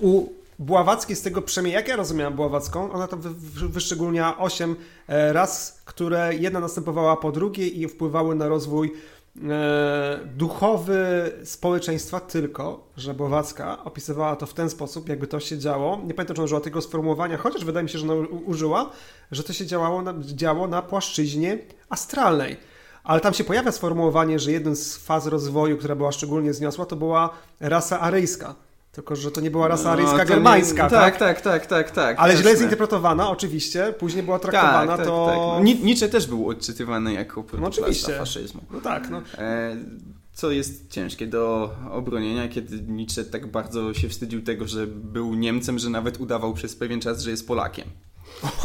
u 0.00 0.37
Bławackiej 0.58 1.16
z 1.16 1.22
tego 1.22 1.42
przynajmniej 1.42 1.74
jak 1.74 1.88
ja 1.88 1.96
rozumiałem 1.96 2.34
Bławacką, 2.34 2.92
ona 2.92 3.06
tam 3.06 3.20
wy, 3.20 3.30
wy, 3.30 3.68
wyszczególnia 3.68 4.38
osiem 4.38 4.76
e, 5.08 5.32
ras, 5.32 5.82
które 5.84 6.34
jedna 6.34 6.60
następowała 6.60 7.16
po 7.16 7.32
drugiej 7.32 7.80
i 7.80 7.88
wpływały 7.88 8.34
na 8.34 8.48
rozwój 8.48 8.92
e, 9.48 10.20
duchowy 10.36 11.32
społeczeństwa, 11.44 12.20
tylko 12.20 12.90
że 12.96 13.14
Bławacka 13.14 13.84
opisywała 13.84 14.36
to 14.36 14.46
w 14.46 14.54
ten 14.54 14.70
sposób, 14.70 15.08
jakby 15.08 15.26
to 15.26 15.40
się 15.40 15.58
działo. 15.58 16.00
Nie 16.06 16.14
pamiętam, 16.14 16.36
czy 16.36 16.42
użyła 16.42 16.60
tego 16.60 16.82
sformułowania, 16.82 17.36
chociaż 17.36 17.64
wydaje 17.64 17.84
mi 17.84 17.90
się, 17.90 17.98
że 17.98 18.12
ona 18.12 18.28
użyła, 18.46 18.90
że 19.30 19.42
to 19.42 19.52
się 19.52 19.66
działało 19.66 20.02
na, 20.02 20.14
działo 20.20 20.68
na 20.68 20.82
płaszczyźnie 20.82 21.58
astralnej. 21.88 22.56
Ale 23.04 23.20
tam 23.20 23.34
się 23.34 23.44
pojawia 23.44 23.72
sformułowanie, 23.72 24.38
że 24.38 24.52
jedną 24.52 24.74
z 24.74 24.96
faz 24.96 25.26
rozwoju, 25.26 25.76
która 25.76 25.94
była 25.94 26.12
szczególnie 26.12 26.54
zniosła, 26.54 26.86
to 26.86 26.96
była 26.96 27.30
rasa 27.60 28.00
aryjska. 28.00 28.54
Tylko, 28.98 29.16
że 29.16 29.30
to 29.30 29.40
nie 29.40 29.50
była 29.50 29.68
rasa 29.68 29.84
No, 29.84 29.90
aryjska 29.90 30.16
to 30.16 30.22
nie- 30.22 30.28
germańska, 30.28 30.90
tak? 30.90 30.90
Tak, 30.90 31.18
tak, 31.18 31.40
tak, 31.40 31.66
tak, 31.66 31.90
tak. 31.90 32.16
Ale 32.18 32.36
źle 32.36 32.56
zinterpretowana, 32.56 33.30
oczywiście. 33.30 33.94
Później 33.98 34.22
była 34.22 34.38
traktowana 34.38 34.86
Tak, 34.86 34.96
tak, 34.96 35.06
to... 35.06 35.26
tak. 35.26 35.36
No, 35.36 35.60
Ni- 35.60 35.84
Nietzsche 35.84 36.08
też 36.08 36.26
był 36.26 36.48
odczytywany 36.48 37.12
jako 37.12 37.44
No 37.60 37.66
oczywiście. 37.66 38.18
faszyzmu. 38.18 38.60
No 38.70 38.80
tak, 38.80 39.10
no. 39.10 39.22
E, 39.38 39.76
Co 40.32 40.50
jest 40.50 40.90
ciężkie 40.90 41.26
do 41.26 41.74
obronienia, 41.90 42.48
kiedy 42.48 42.82
Nietzsche 42.92 43.24
tak 43.24 43.46
bardzo 43.50 43.94
się 43.94 44.08
wstydził 44.08 44.42
tego, 44.42 44.68
że 44.68 44.86
był 44.86 45.34
Niemcem, 45.34 45.78
że 45.78 45.90
nawet 45.90 46.20
udawał 46.20 46.54
przez 46.54 46.76
pewien 46.76 47.00
czas, 47.00 47.22
że 47.22 47.30
jest 47.30 47.46
Polakiem. 47.48 47.86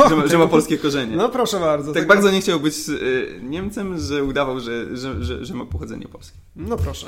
Że 0.09 0.15
ma, 0.15 0.27
że 0.27 0.37
ma 0.37 0.47
polskie 0.47 0.77
korzenie. 0.77 1.15
No 1.15 1.29
proszę 1.29 1.59
bardzo. 1.59 1.93
tak 1.93 2.07
bardzo 2.07 2.31
nie 2.31 2.41
chciał 2.41 2.59
być 2.59 2.75
e, 2.89 3.41
Niemcem, 3.41 3.99
że 3.99 4.23
udawał, 4.23 4.59
że, 4.59 4.97
że, 4.97 5.23
że, 5.23 5.45
że 5.45 5.53
ma 5.53 5.65
pochodzenie 5.65 6.07
polskie. 6.07 6.37
No 6.55 6.77
proszę. 6.77 7.07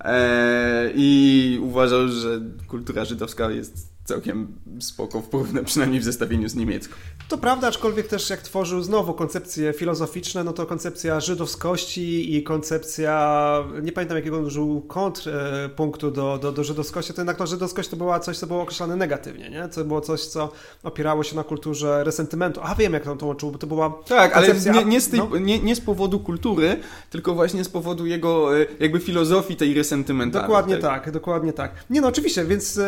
E, 0.00 0.90
I 0.94 1.58
uważał, 1.62 2.08
że 2.08 2.40
kultura 2.68 3.04
żydowska 3.04 3.50
jest 3.50 3.89
całkiem 4.04 4.58
spoko 4.80 5.20
w 5.20 5.28
porównaniu, 5.28 5.66
przynajmniej 5.66 6.00
w 6.00 6.04
zestawieniu 6.04 6.48
z 6.48 6.54
niemiecką. 6.54 6.94
To 7.28 7.38
prawda, 7.38 7.68
aczkolwiek 7.68 8.08
też 8.08 8.30
jak 8.30 8.42
tworzył 8.42 8.82
znowu 8.82 9.14
koncepcje 9.14 9.72
filozoficzne, 9.72 10.44
no 10.44 10.52
to 10.52 10.66
koncepcja 10.66 11.20
żydowskości 11.20 12.36
i 12.36 12.42
koncepcja, 12.42 13.64
nie 13.82 13.92
pamiętam 13.92 14.16
jakiego 14.16 14.38
on 14.38 14.44
użył 14.44 14.80
kontrpunktu 14.80 16.10
do, 16.10 16.38
do, 16.38 16.52
do 16.52 16.64
żydowskości, 16.64 17.12
to 17.12 17.20
jednak 17.20 17.36
to 17.36 17.46
żydowskość 17.46 17.88
to 17.88 17.96
była 17.96 18.20
coś, 18.20 18.38
co 18.38 18.46
było 18.46 18.62
określane 18.62 18.96
negatywnie, 18.96 19.50
nie? 19.50 19.68
To 19.68 19.84
było 19.84 20.00
coś, 20.00 20.20
co 20.20 20.52
opierało 20.82 21.22
się 21.22 21.36
na 21.36 21.44
kulturze 21.44 22.04
resentymentu. 22.04 22.60
A 22.64 22.74
wiem, 22.74 22.92
jak 22.92 23.06
on 23.06 23.18
to 23.18 23.26
łączył, 23.26 23.50
bo 23.50 23.58
to 23.58 23.66
była 23.66 23.98
Tak, 24.08 24.36
ale 24.36 24.54
nie, 24.74 24.84
nie, 24.84 25.00
z 25.00 25.08
tej, 25.08 25.18
no. 25.18 25.38
nie, 25.38 25.58
nie 25.58 25.76
z 25.76 25.80
powodu 25.80 26.20
kultury, 26.20 26.76
tylko 27.10 27.34
właśnie 27.34 27.64
z 27.64 27.68
powodu 27.68 28.06
jego 28.06 28.60
e, 28.60 28.66
jakby 28.80 29.00
filozofii 29.00 29.56
tej 29.56 29.74
resentymentalnej. 29.74 30.48
Dokładnie 30.48 30.76
tak, 30.76 31.10
dokładnie 31.10 31.52
tak. 31.52 31.72
Nie 31.90 32.00
no, 32.00 32.08
oczywiście, 32.08 32.44
więc 32.44 32.80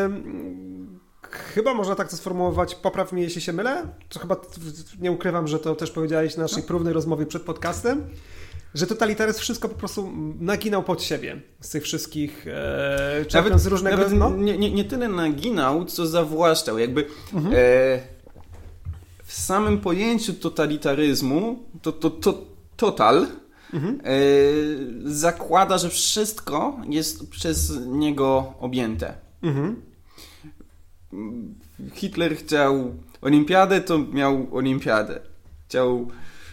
chyba 1.36 1.74
można 1.74 1.94
tak 1.94 2.10
to 2.10 2.16
sformułować, 2.16 2.74
popraw 2.74 3.12
mnie, 3.12 3.22
jeśli 3.22 3.40
się 3.40 3.52
mylę, 3.52 3.86
to 4.08 4.20
chyba 4.20 4.36
nie 5.00 5.12
ukrywam, 5.12 5.48
że 5.48 5.58
to 5.58 5.74
też 5.74 5.90
powiedziałeś 5.90 6.36
na 6.36 6.42
naszej 6.42 6.62
próbnej 6.62 6.92
rozmowie 6.94 7.26
przed 7.26 7.42
podcastem, 7.42 8.04
że 8.74 8.86
totalitaryzm 8.86 9.40
wszystko 9.40 9.68
po 9.68 9.74
prostu 9.74 10.12
naginał 10.40 10.82
pod 10.82 11.02
siebie 11.02 11.40
z 11.60 11.70
tych 11.70 11.82
wszystkich, 11.82 12.46
e, 12.46 13.24
czerpiąc 13.28 13.62
z 13.62 13.66
różnego... 13.66 13.96
nawet 13.96 14.12
no, 14.12 14.30
nie, 14.30 14.58
nie, 14.58 14.70
nie 14.70 14.84
tyle 14.84 15.08
naginał, 15.08 15.84
co 15.84 16.06
zawłaszczał. 16.06 16.78
Jakby 16.78 17.06
Mhm. 17.34 17.54
e, 17.54 17.58
w 19.24 19.32
samym 19.32 19.78
pojęciu 19.78 20.34
totalitaryzmu 20.34 21.58
to, 21.82 21.92
to, 21.92 22.10
to 22.10 22.34
total 22.76 23.26
Mhm. 23.74 24.00
e, 24.04 24.10
zakłada, 25.04 25.78
że 25.78 25.88
wszystko 25.90 26.76
jest 26.88 27.30
przez 27.30 27.72
niego 27.86 28.54
objęte. 28.60 29.14
mhm. 29.42 29.82
Hitler 31.94 32.36
chciał 32.36 32.94
olimpiadę, 33.22 33.80
to 33.80 33.98
miał 33.98 34.46
olimpiadę. 34.52 35.20
Chciał 35.68 36.08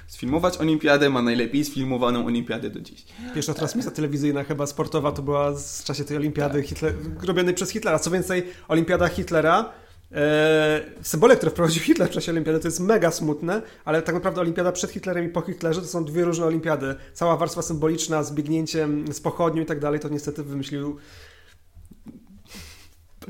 sfilmować 0.07 0.57
olimpiadę, 0.57 1.09
ma 1.09 1.21
najlepiej 1.21 1.65
sfilmowaną 1.65 2.25
olimpiadę 2.25 2.69
do 2.69 2.79
dziś. 2.81 3.05
Pierwsza 3.35 3.53
transmisja 3.53 3.91
telewizyjna 3.91 4.43
chyba 4.43 4.65
sportowa 4.67 5.11
to 5.11 5.21
była 5.21 5.55
z- 5.55 5.81
w 5.81 5.85
czasie 5.85 6.03
tej 6.05 6.17
olimpiady 6.17 6.59
Tak. 6.59 6.69
Hitler, 6.69 6.93
robionej 7.23 7.53
przez 7.53 7.69
Hitlera. 7.69 7.99
Co 7.99 8.11
więcej, 8.11 8.43
olimpiada 8.67 9.07
Hitlera, 9.07 9.69
e, 10.11 10.81
symbole, 11.01 11.35
które 11.37 11.51
wprowadził 11.51 11.81
Hitler 11.83 12.07
w 12.09 12.11
czasie 12.11 12.31
olimpiady, 12.31 12.59
to 12.59 12.67
jest 12.67 12.79
mega 12.79 13.11
smutne, 13.11 13.61
ale 13.85 14.01
tak 14.01 14.15
naprawdę 14.15 14.41
olimpiada 14.41 14.71
przed 14.71 14.91
Hitlerem 14.91 15.25
i 15.25 15.29
po 15.29 15.41
Hitlerze 15.41 15.81
to 15.81 15.87
są 15.87 16.05
dwie 16.05 16.25
różne 16.25 16.45
olimpiady. 16.45 16.95
Cała 17.13 17.37
warstwa 17.37 17.61
symboliczna 17.61 18.23
z 18.23 18.33
biegnięciem, 18.33 19.13
z 19.13 19.19
pochodnią 19.19 19.61
i 19.61 19.65
tak 19.65 19.79
dalej, 19.79 19.99
to 19.99 20.09
niestety 20.09 20.43
wymyślił 20.43 20.97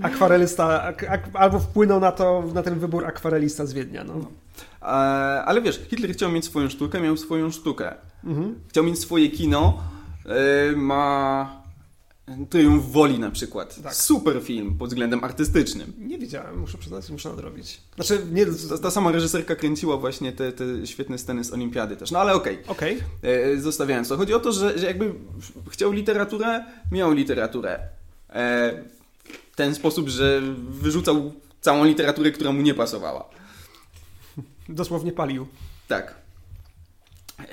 akwarelista, 0.01 0.83
ak, 0.83 1.03
ak, 1.03 1.29
albo 1.33 1.59
wpłynął 1.59 1.99
na 1.99 2.11
to, 2.11 2.43
na 2.53 2.63
ten 2.63 2.79
wybór 2.79 3.05
akwarelista 3.05 3.65
z 3.65 3.73
Wiednia. 3.73 4.03
No. 4.03 4.13
E, 4.81 4.85
ale 5.45 5.61
wiesz, 5.61 5.81
Hitler 5.89 6.13
chciał 6.13 6.31
mieć 6.31 6.45
swoją 6.45 6.69
sztukę, 6.69 7.01
miał 7.01 7.17
swoją 7.17 7.51
sztukę. 7.51 7.95
Mhm. 8.23 8.55
Chciał 8.67 8.83
mieć 8.83 8.99
swoje 8.99 9.29
kino, 9.29 9.83
e, 10.25 10.75
ma 10.75 11.59
Triumf 12.49 12.91
Woli 12.91 13.19
na 13.19 13.31
przykład. 13.31 13.81
Tak. 13.83 13.95
Super 13.95 14.41
film 14.41 14.77
pod 14.77 14.89
względem 14.89 15.23
artystycznym. 15.23 15.93
Nie 15.97 16.17
widziałem, 16.17 16.59
muszę 16.59 16.77
przyznać, 16.77 17.09
muszę 17.09 17.29
nadrobić. 17.29 17.81
Znaczy, 17.95 18.21
nie... 18.31 18.45
Ta, 18.45 18.77
ta 18.77 18.91
sama 18.91 19.11
reżyserka 19.11 19.55
kręciła 19.55 19.97
właśnie 19.97 20.31
te, 20.31 20.51
te 20.51 20.87
świetne 20.87 21.17
sceny 21.17 21.43
z 21.43 21.53
Olimpiady 21.53 21.97
też. 21.97 22.11
No 22.11 22.19
ale 22.19 22.33
okej. 22.33 22.57
Okay. 22.67 22.97
okay. 23.21 23.31
E, 23.31 23.57
zostawiając 23.57 24.07
to. 24.07 24.17
Chodzi 24.17 24.33
o 24.33 24.39
to, 24.39 24.51
że, 24.51 24.79
że 24.79 24.85
jakby 24.85 25.13
chciał 25.69 25.91
literaturę, 25.91 26.65
miał 26.91 27.11
literaturę. 27.11 27.79
E, 28.29 28.73
w 29.51 29.55
ten 29.55 29.75
sposób, 29.75 30.09
że 30.09 30.41
wyrzucał 30.69 31.33
całą 31.61 31.85
literaturę, 31.85 32.31
która 32.31 32.51
mu 32.51 32.61
nie 32.61 32.73
pasowała. 32.73 33.29
Dosłownie 34.69 35.11
palił. 35.11 35.47
Tak. 35.87 36.15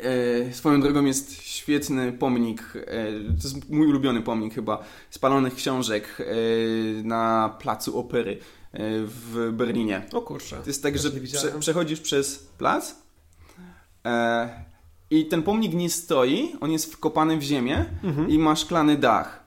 E, 0.03 0.55
swoją 0.55 0.81
drogą 0.81 1.05
jest 1.05 1.43
świetny 1.43 2.13
pomnik, 2.13 2.73
e, 2.77 3.13
to 3.13 3.43
jest 3.49 3.71
mój 3.71 3.87
ulubiony 3.87 4.23
pomnik 4.23 4.55
chyba, 4.55 4.85
spalonych 5.11 5.55
książek 5.55 6.19
e, 6.21 6.25
na 7.03 7.57
placu 7.61 7.99
opery 7.99 8.39
e, 8.73 8.79
w 9.05 9.51
Berlinie. 9.53 10.03
O 10.13 10.23
kurczę. 10.23 10.57
To 10.57 10.67
jest 10.67 10.83
tak, 10.83 10.99
że 10.99 11.11
prze, 11.11 11.53
przechodzisz 11.59 12.01
przez 12.01 12.39
plac 12.39 12.95
e, 14.05 14.65
i 15.11 15.27
ten 15.27 15.43
pomnik 15.43 15.75
nie 15.75 15.91
stoi, 15.91 16.53
on 16.61 16.73
jest 16.73 16.95
wkopany 16.95 17.37
w 17.37 17.43
ziemię 17.43 17.85
mhm. 18.05 18.31
i 18.31 18.39
ma 18.39 18.57
szklany 18.57 18.97
dach. 18.97 19.46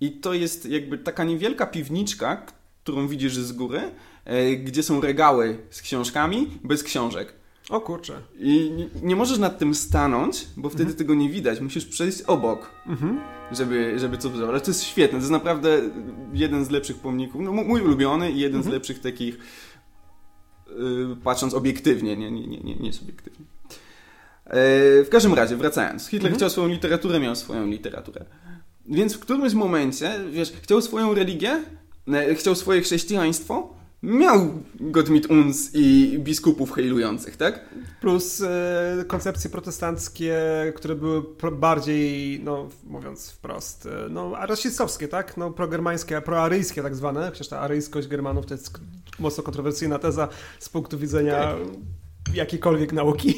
I 0.00 0.12
to 0.12 0.34
jest 0.34 0.66
jakby 0.66 0.98
taka 0.98 1.24
niewielka 1.24 1.66
piwniczka, 1.66 2.46
którą 2.82 3.08
widzisz 3.08 3.34
z 3.34 3.52
góry, 3.52 3.80
e, 4.24 4.56
gdzie 4.56 4.82
są 4.82 5.00
regały 5.00 5.58
z 5.70 5.82
książkami, 5.82 6.58
bez 6.64 6.82
książek. 6.82 7.40
O 7.70 7.80
kurczę. 7.80 8.20
I 8.38 8.72
nie, 9.02 9.16
możesz 9.16 9.38
nad 9.38 9.58
tym 9.58 9.74
stanąć, 9.74 10.46
bo 10.56 10.68
wtedy 10.68 10.82
mhm. 10.82 10.98
tego 10.98 11.14
nie 11.14 11.28
widać. 11.28 11.60
Musisz 11.60 11.86
przejść 11.86 12.22
obok, 12.22 12.70
mhm. 12.86 13.20
żeby, 13.52 13.98
żeby 13.98 14.18
co 14.18 14.22
zobaczyć. 14.22 14.48
Ale 14.48 14.60
to 14.60 14.70
jest 14.70 14.82
świetne. 14.82 15.18
To 15.18 15.22
jest 15.22 15.30
naprawdę 15.30 15.80
jeden 16.32 16.64
z 16.64 16.70
lepszych 16.70 16.96
pomników. 16.96 17.40
No, 17.40 17.52
mój 17.52 17.80
ulubiony 17.80 18.32
i 18.32 18.38
jeden 18.38 18.56
mhm. 18.56 18.70
z 18.70 18.74
lepszych 18.74 19.00
takich, 19.00 19.38
yy, 20.78 21.16
patrząc 21.24 21.54
obiektywnie, 21.54 22.16
nie, 22.16 22.30
nie, 22.30 22.46
nie, 22.46 22.74
nie 22.74 22.92
subiektywnie. 22.92 23.46
Yy, 24.46 25.04
w 25.04 25.08
każdym 25.10 25.34
razie, 25.34 25.56
wracając. 25.56 26.02
Hitler 26.02 26.32
mhm. 26.32 26.36
chciał 26.36 26.50
swoją 26.50 26.68
literaturę, 26.68 27.20
miał 27.20 27.36
swoją 27.36 27.66
literaturę. 27.66 28.24
Więc 28.90 29.14
w 29.14 29.18
którymś 29.18 29.54
momencie, 29.54 30.20
wiesz, 30.30 30.52
chciał 30.62 30.82
swoją 30.82 31.14
religię, 31.14 31.62
chciał 32.34 32.54
swoje 32.54 32.80
chrześcijaństwo, 32.80 33.74
miał 34.02 34.62
Gottmit 34.80 35.26
Uns 35.26 35.70
i 35.74 36.18
biskupów 36.18 36.72
hejlujących, 36.72 37.36
tak? 37.36 37.68
Plus 38.00 38.40
e, 38.40 39.04
koncepcje 39.06 39.50
protestanckie, 39.50 40.38
które 40.76 40.94
były 40.94 41.22
bardziej, 41.52 42.40
no 42.44 42.68
mówiąc 42.84 43.30
wprost, 43.30 43.86
e, 43.86 44.08
no 44.10 44.46
rasistowskie, 44.46 45.08
tak? 45.08 45.36
No 45.36 45.50
progermańskie, 45.50 46.20
proaryjskie 46.20 46.82
tak 46.82 46.96
zwane, 46.96 47.30
chociaż 47.30 47.48
ta 47.48 47.60
aryjskość 47.60 48.08
Germanów 48.08 48.46
to 48.46 48.54
jest 48.54 48.80
mocno 49.18 49.42
kontrowersyjna 49.42 49.98
teza 49.98 50.28
z 50.58 50.68
punktu 50.68 50.98
widzenia 50.98 51.40
tak. 51.40 52.34
jakiejkolwiek 52.34 52.92
nauki. 52.92 53.34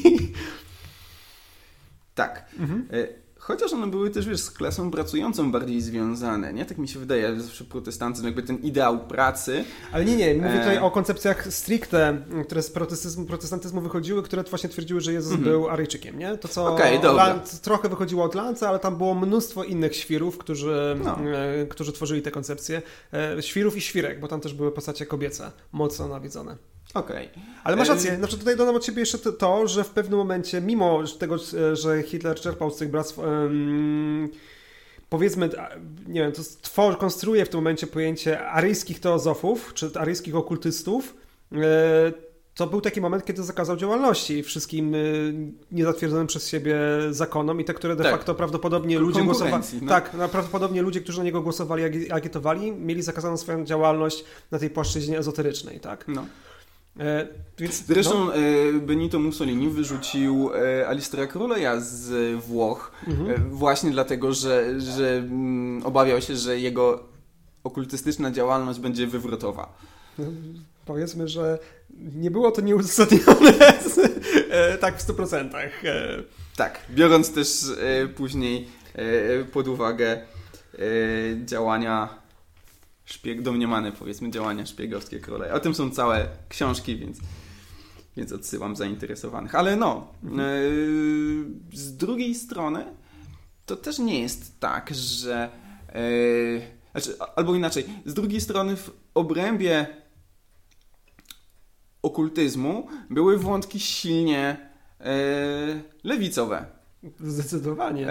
Tak. 2.15 2.45
Mhm. 2.59 2.87
E, 2.91 3.22
Chociaż 3.43 3.73
one 3.73 3.87
były 3.87 4.09
też, 4.09 4.27
wiesz, 4.27 4.39
z 4.39 4.51
klasą 4.51 4.91
pracującą 4.91 5.51
bardziej 5.51 5.81
związane, 5.81 6.53
nie? 6.53 6.65
Tak 6.65 6.77
mi 6.77 6.87
się 6.87 6.99
wydaje, 6.99 7.41
zawsze 7.41 7.63
protestantyzm, 7.63 8.25
jakby 8.25 8.43
ten 8.43 8.57
ideał 8.57 8.99
pracy. 8.99 9.65
Ale 9.91 10.05
nie, 10.05 10.15
nie, 10.15 10.35
mówię 10.35 10.59
tutaj 10.59 10.75
e... 10.75 10.81
o 10.81 10.91
koncepcjach 10.91 11.53
stricte, 11.53 12.17
które 12.45 12.63
z 12.63 12.71
protestantyzmu, 12.71 13.25
protestantyzmu 13.25 13.81
wychodziły, 13.81 14.23
które 14.23 14.43
właśnie 14.43 14.69
twierdziły, 14.69 15.01
że 15.01 15.13
Jezus 15.13 15.31
mm 15.31 15.43
-hmm. 15.43 15.47
był 15.49 15.69
Aryjczykiem, 15.69 16.19
nie? 16.19 16.37
To 16.37 16.47
co 16.47 16.73
okay, 16.73 17.01
Land, 17.03 17.61
trochę 17.61 17.89
wychodziło 17.89 18.23
od 18.23 18.35
Lanza, 18.35 18.69
ale 18.69 18.79
tam 18.79 18.95
było 18.97 19.13
mnóstwo 19.13 19.63
innych 19.63 19.95
świrów, 19.95 20.37
którzy, 20.37 20.95
no. 21.03 21.17
e, 21.31 21.65
którzy 21.65 21.93
tworzyli 21.93 22.21
te 22.21 22.31
koncepcje. 22.31 22.81
E, 23.13 23.41
świrów 23.41 23.77
i 23.77 23.81
świrek, 23.81 24.19
bo 24.19 24.27
tam 24.27 24.41
też 24.41 24.53
były 24.53 24.71
postacie 24.71 25.05
kobiece, 25.05 25.51
mocno 25.71 26.07
nawiedzone. 26.07 26.57
Okej. 26.93 27.29
Okay. 27.31 27.43
Ale 27.63 27.75
masz 27.75 27.89
rację. 27.89 28.15
Znaczy 28.17 28.37
tutaj 28.37 28.57
dodam 28.57 28.75
od 28.75 28.85
ciebie 28.85 28.99
jeszcze 28.99 29.17
to, 29.19 29.67
że 29.67 29.83
w 29.83 29.89
pewnym 29.89 30.19
momencie, 30.19 30.61
mimo 30.61 31.03
tego, 31.19 31.35
że 31.73 32.03
Hitler 32.03 32.39
czerpał 32.39 32.71
z 32.71 32.77
tych 32.77 32.91
bractw 32.91 33.17
um, 33.17 34.29
powiedzmy, 35.09 35.49
nie 36.07 36.21
wiem, 36.21 36.31
to 36.31 36.43
stwor, 36.43 36.97
konstruuje 36.97 37.45
w 37.45 37.49
tym 37.49 37.59
momencie 37.59 37.87
pojęcie 37.87 38.45
aryjskich 38.45 38.99
teozofów, 38.99 39.73
czy 39.73 39.91
aryjskich 39.95 40.35
okultystów, 40.35 41.15
e, 41.51 42.13
to 42.55 42.67
był 42.67 42.81
taki 42.81 43.01
moment, 43.01 43.25
kiedy 43.25 43.43
zakazał 43.43 43.77
działalności 43.77 44.43
wszystkim 44.43 44.95
e, 44.95 44.97
niezatwierdzonym 45.71 46.27
przez 46.27 46.49
siebie 46.49 46.75
zakonom 47.09 47.61
i 47.61 47.65
te, 47.65 47.73
które 47.73 47.95
de 47.95 48.03
tak. 48.03 48.13
facto 48.13 48.35
prawdopodobnie 48.35 48.99
ludzie 48.99 49.23
głosowali. 49.23 49.63
No. 49.81 49.89
Tak, 49.89 50.13
no, 50.13 50.29
prawdopodobnie 50.29 50.81
ludzie, 50.81 51.01
którzy 51.01 51.17
na 51.17 51.23
niego 51.23 51.41
głosowali, 51.41 52.11
agitowali, 52.11 52.71
mieli 52.71 53.01
zakazaną 53.01 53.37
swoją 53.37 53.65
działalność 53.65 54.23
na 54.51 54.59
tej 54.59 54.69
płaszczyźnie 54.69 55.19
ezoterycznej, 55.19 55.79
tak? 55.79 56.07
No. 56.07 56.25
E, 56.99 57.27
więc, 57.57 57.85
Zresztą 57.85 58.25
no. 58.25 58.35
e, 58.35 58.73
Benito 58.73 59.19
Mussolini 59.19 59.69
wyrzucił 59.69 60.49
e, 60.53 60.87
Alistera 60.87 61.27
Króleja 61.27 61.79
z 61.79 62.39
Włoch 62.45 62.91
mhm. 63.07 63.31
e, 63.31 63.37
właśnie 63.49 63.91
dlatego, 63.91 64.33
że, 64.33 64.81
że 64.81 65.17
m, 65.17 65.25
mm, 65.31 65.85
obawiał 65.85 66.21
się, 66.21 66.35
że 66.35 66.59
jego 66.59 67.03
okultystyczna 67.63 68.31
działalność 68.31 68.79
będzie 68.79 69.07
wywrotowa. 69.07 69.77
No, 70.17 70.25
powiedzmy, 70.85 71.27
że 71.27 71.59
nie 72.15 72.31
było 72.31 72.51
to 72.51 72.61
nieuzasadnione 72.61 73.53
tak 74.81 74.97
w 74.97 75.07
100%. 75.07 75.55
E. 75.55 76.23
Tak, 76.55 76.79
biorąc 76.89 77.33
też 77.33 77.65
później 78.15 78.67
pod 79.51 79.67
uwagę 79.67 80.21
działania 81.45 82.22
szpieg, 83.05 83.41
domniemane 83.41 83.91
powiedzmy 83.91 84.31
działania 84.31 84.65
szpiegowskie 84.65 85.19
króla. 85.19 85.53
O 85.53 85.59
tym 85.59 85.75
są 85.75 85.91
całe 85.91 86.27
książki, 86.49 86.97
więc, 86.97 87.17
więc 88.17 88.31
odsyłam 88.31 88.75
zainteresowanych. 88.75 89.55
Ale 89.55 89.75
no, 89.75 90.07
yy, 90.23 90.29
z 91.73 91.97
drugiej 91.97 92.35
strony 92.35 92.85
to 93.65 93.75
też 93.75 93.99
nie 93.99 94.19
jest 94.19 94.59
tak, 94.59 94.89
że 94.93 95.49
yy, 95.95 96.61
znaczy, 96.91 97.19
albo 97.35 97.55
inaczej, 97.55 97.85
z 98.05 98.13
drugiej 98.13 98.41
strony 98.41 98.75
w 98.75 98.91
obrębie 99.13 99.87
okultyzmu 102.01 102.87
były 103.09 103.37
wątki 103.37 103.79
silnie 103.79 104.69
yy, 104.99 105.05
lewicowe. 106.03 106.65
Zdecydowanie. 107.19 108.07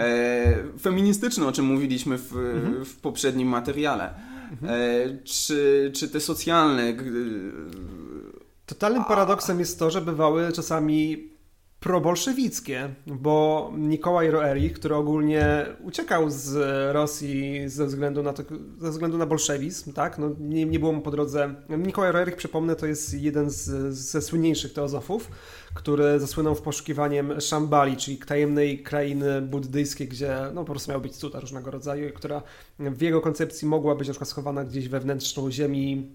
feministyczne, 0.79 1.47
o 1.47 1.51
czym 1.51 1.65
mówiliśmy 1.65 2.17
w, 2.17 2.37
mhm. 2.37 2.85
w 2.85 2.95
poprzednim 2.95 3.47
materiale 3.47 4.13
mhm. 4.53 5.19
czy, 5.23 5.91
czy 5.95 6.09
te 6.09 6.19
socjalne. 6.19 6.93
Totalnym 8.65 9.03
paradoksem 9.03 9.59
jest 9.59 9.79
to, 9.79 9.91
że 9.91 10.01
bywały 10.01 10.51
czasami 10.51 11.32
probolszewickie, 11.83 12.89
bo 13.07 13.71
Nikołaj 13.77 14.31
Roerich, 14.31 14.73
który 14.73 14.95
ogólnie 14.95 15.65
uciekał 15.81 16.29
z 16.29 16.55
Rosji 16.93 17.69
ze 17.69 17.85
względu 17.85 18.23
na, 18.23 18.33
to, 18.33 18.43
ze 18.79 18.91
względu 18.91 19.17
na 19.17 19.25
bolszewizm, 19.25 19.93
tak? 19.93 20.17
No, 20.17 20.29
nie, 20.39 20.65
nie 20.65 20.79
było 20.79 20.93
mu 20.93 21.01
po 21.01 21.11
drodze... 21.11 21.55
Nikołaj 21.69 22.11
Roerich, 22.11 22.35
przypomnę, 22.35 22.75
to 22.75 22.85
jest 22.85 23.13
jeden 23.13 23.49
z, 23.49 23.93
ze 23.93 24.21
słynniejszych 24.21 24.73
teozofów, 24.73 25.31
który 25.73 26.19
zasłynął 26.19 26.55
w 26.55 26.61
poszukiwaniem 26.61 27.41
Szambali, 27.41 27.97
czyli 27.97 28.17
tajemnej 28.17 28.83
krainy 28.83 29.41
buddyjskiej, 29.41 30.07
gdzie 30.07 30.37
no, 30.53 30.65
po 30.65 30.71
prostu 30.71 30.91
miał 30.91 31.01
być 31.01 31.15
cuda 31.15 31.39
różnego 31.39 31.71
rodzaju, 31.71 32.13
która 32.13 32.41
w 32.79 33.01
jego 33.01 33.21
koncepcji 33.21 33.67
mogła 33.67 33.95
być 33.95 34.07
na 34.07 34.11
przykład 34.11 34.29
schowana 34.29 34.63
gdzieś 34.63 34.89
wewnętrzną 34.89 35.51
ziemi, 35.51 36.11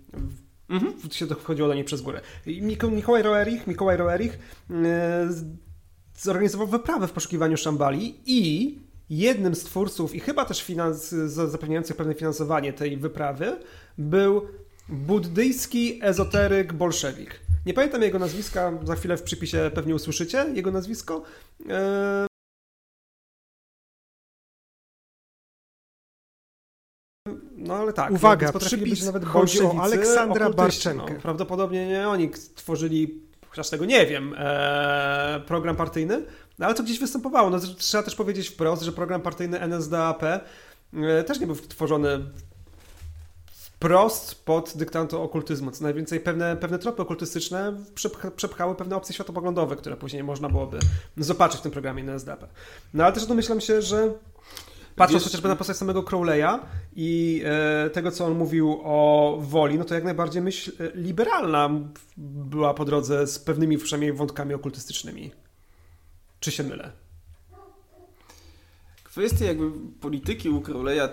Mhm. 0.68 0.92
się 1.10 1.26
wchodziło 1.26 1.68
do 1.68 1.74
niej 1.74 1.84
przez 1.84 2.00
górę. 2.00 2.20
Mikołaj 2.90 3.22
Roerich, 3.22 3.66
Mikołaj 3.66 3.96
Roerich 3.96 4.38
yy, 4.70 4.76
zorganizował 6.16 6.66
wyprawę 6.66 7.08
w 7.08 7.12
poszukiwaniu 7.12 7.56
Szambali 7.56 8.20
i 8.26 8.78
jednym 9.10 9.54
z 9.54 9.64
twórców 9.64 10.14
i 10.14 10.20
chyba 10.20 10.44
też 10.44 10.62
finans, 10.62 11.08
zapewniających 11.26 11.96
pewne 11.96 12.14
finansowanie 12.14 12.72
tej 12.72 12.96
wyprawy 12.96 13.56
był 13.98 14.42
buddyjski 14.88 16.00
ezoteryk 16.02 16.72
bolszewik. 16.72 17.40
Nie 17.66 17.74
pamiętam 17.74 18.02
jego 18.02 18.18
nazwiska, 18.18 18.72
za 18.84 18.94
chwilę 18.94 19.16
w 19.16 19.22
przypisie 19.22 19.70
pewnie 19.74 19.94
usłyszycie 19.94 20.46
jego 20.54 20.70
nazwisko. 20.70 21.22
No 27.68 27.74
ale 27.74 27.92
tak. 27.92 28.10
Uwaga, 28.10 28.52
przypis 28.52 29.06
nawet 29.06 29.24
chodzi 29.24 29.62
o 29.62 29.82
Aleksandra 29.82 30.50
Barczenkę. 30.50 31.14
No, 31.14 31.20
prawdopodobnie 31.20 31.86
nie 31.86 32.08
oni 32.08 32.30
tworzyli, 32.54 33.22
chociaż 33.48 33.70
tego 33.70 33.84
nie 33.84 34.06
wiem, 34.06 34.34
e, 34.38 35.40
program 35.46 35.76
partyjny, 35.76 36.22
no, 36.58 36.66
ale 36.66 36.74
to 36.74 36.82
gdzieś 36.82 37.00
występowało. 37.00 37.50
No, 37.50 37.58
trzeba 37.78 38.02
też 38.02 38.14
powiedzieć 38.14 38.48
wprost, 38.48 38.82
że 38.82 38.92
program 38.92 39.20
partyjny 39.20 39.60
NSDAP 39.60 40.22
e, 40.22 40.40
też 41.26 41.40
nie 41.40 41.46
był 41.46 41.56
tworzony 41.56 42.20
wprost 43.52 44.44
pod 44.44 44.72
dyktando 44.76 45.22
okultyzmu. 45.22 45.70
Co 45.70 45.84
najwięcej 45.84 46.20
pewne, 46.20 46.56
pewne 46.56 46.78
tropy 46.78 47.02
okultystyczne 47.02 47.76
przepcha, 47.94 48.30
przepchały 48.30 48.74
pewne 48.74 48.96
opcje 48.96 49.14
światopoglądowe, 49.14 49.76
które 49.76 49.96
później 49.96 50.24
można 50.24 50.48
byłoby 50.48 50.78
zobaczyć 51.16 51.60
w 51.60 51.62
tym 51.62 51.72
programie 51.72 52.02
NSDAP. 52.02 52.46
No 52.94 53.04
ale 53.04 53.12
też 53.12 53.26
domyślam 53.26 53.60
się, 53.60 53.82
że 53.82 54.12
Patrząc 54.98 55.22
Wiesz, 55.22 55.24
chociażby 55.24 55.48
na 55.48 55.56
postać 55.56 55.76
samego 55.76 56.02
Crowleya 56.02 56.58
i 56.96 57.42
e, 57.44 57.90
tego, 57.90 58.10
co 58.10 58.26
on 58.26 58.38
mówił 58.38 58.80
o 58.84 59.38
woli, 59.40 59.78
no 59.78 59.84
to 59.84 59.94
jak 59.94 60.04
najbardziej 60.04 60.42
myśl 60.42 60.72
e, 60.80 60.90
liberalna 60.94 61.70
była 62.16 62.74
po 62.74 62.84
drodze 62.84 63.26
z 63.26 63.38
pewnymi 63.38 63.78
przynajmniej 63.78 64.12
wątkami 64.12 64.54
okultystycznymi. 64.54 65.30
Czy 66.40 66.50
się 66.50 66.62
mylę? 66.62 66.92
Kwestia 69.04 69.44
jakby 69.44 69.70
polityki 70.00 70.48
u 70.48 70.60
Crowleya 70.60 71.08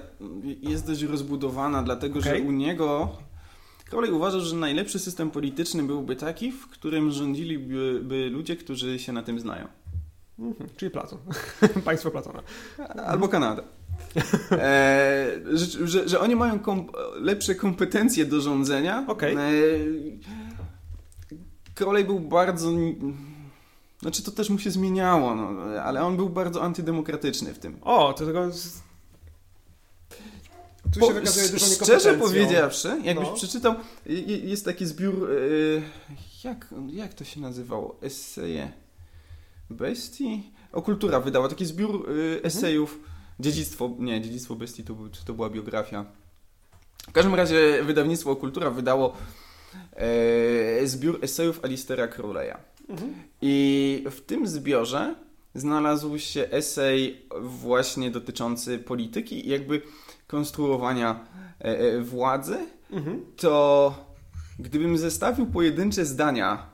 jest 0.61 0.87
dość 0.87 1.01
rozbudowana, 1.01 1.83
dlatego 1.83 2.19
okay. 2.19 2.37
że 2.37 2.43
u 2.43 2.51
niego 2.51 3.17
Crowley 3.89 4.11
uważał, 4.11 4.41
że 4.41 4.55
najlepszy 4.55 4.99
system 4.99 5.31
polityczny 5.31 5.83
byłby 5.83 6.15
taki, 6.15 6.51
w 6.51 6.67
którym 6.67 7.11
rządziliby 7.11 7.99
by 8.03 8.29
ludzie, 8.29 8.55
którzy 8.55 8.99
się 8.99 9.13
na 9.13 9.23
tym 9.23 9.39
znają. 9.39 9.67
Mhm, 10.39 10.69
czyli 10.77 10.91
Platon. 10.91 11.19
Państwo 11.85 12.11
Platona. 12.11 12.43
Albo 13.05 13.27
Kanada. 13.27 13.63
E, 14.51 15.39
że, 15.53 15.87
że, 15.87 16.09
że, 16.09 16.19
oni 16.19 16.35
mają 16.35 16.59
kom 16.59 16.87
lepsze 17.15 17.55
kompetencje 17.55 18.25
do 18.25 18.41
rządzenia. 18.41 19.05
Okay. 19.07 19.37
E, 19.37 19.41
Crowley 21.75 22.05
był 22.05 22.19
bardzo 22.19 22.71
znaczy 24.01 24.23
to 24.23 24.31
też 24.31 24.49
mu 24.49 24.59
się 24.59 24.71
zmieniało, 24.71 25.35
no, 25.35 25.61
ale 25.81 26.03
on 26.03 26.17
był 26.17 26.29
bardzo 26.29 26.63
antydemokratyczny 26.63 27.53
w 27.53 27.59
tym. 27.59 27.77
O, 27.81 28.13
to 28.13 28.25
tego... 28.25 28.49
Tu 30.93 30.99
się 30.99 31.13
wykazuje 31.13 31.49
dużo 31.49 31.65
Szczerze 31.65 32.13
powiedziawszy, 32.13 33.01
jakbyś 33.03 33.27
no. 33.27 33.33
przeczytał, 33.33 33.75
jest 34.43 34.65
taki 34.65 34.85
zbiór, 34.85 35.31
y, 35.31 35.81
jak, 36.43 36.73
jak 36.87 37.13
to 37.13 37.23
się 37.23 37.41
nazywało? 37.41 37.97
Eseje 38.01 38.84
bestii? 39.69 40.51
O, 40.71 40.81
Kultura 40.81 41.19
wydała 41.19 41.49
taki 41.49 41.65
zbiór 41.65 42.09
y, 42.09 42.13
mhm. 42.13 42.45
esejów. 42.45 42.93
Mhm. 42.93 43.15
Dziedzictwo, 43.39 43.95
nie, 43.99 44.21
Dziedzictwo 44.21 44.55
bestii 44.55 44.83
to, 44.83 44.95
to 45.25 45.33
była 45.33 45.49
biografia. 45.49 46.05
W 47.09 47.11
każdym 47.11 47.35
razie 47.35 47.83
wydawnictwo 47.83 48.35
Kultura 48.35 48.69
wydało 48.69 49.17
e, 49.93 50.87
zbiór 50.87 51.19
esejów 51.21 51.65
Alistera 51.65 52.07
Crowleya. 52.07 52.55
I 53.41 54.03
w 54.11 54.21
tym 54.21 54.47
zbiorze 54.47 55.15
znalazł 55.55 56.17
się 56.17 56.49
esej 56.51 57.25
właśnie 57.41 58.11
dotyczący 58.11 58.79
polityki 58.79 59.47
i 59.47 59.49
jakby 59.49 59.81
konstruowania 60.27 61.25
e, 61.61 61.79
e, 61.79 62.01
władzy. 62.01 62.57
Mhm. 62.91 63.25
To 63.35 63.95
gdybym 64.59 64.97
zestawił 64.97 65.45
pojedyncze 65.45 66.05
zdania 66.05 66.69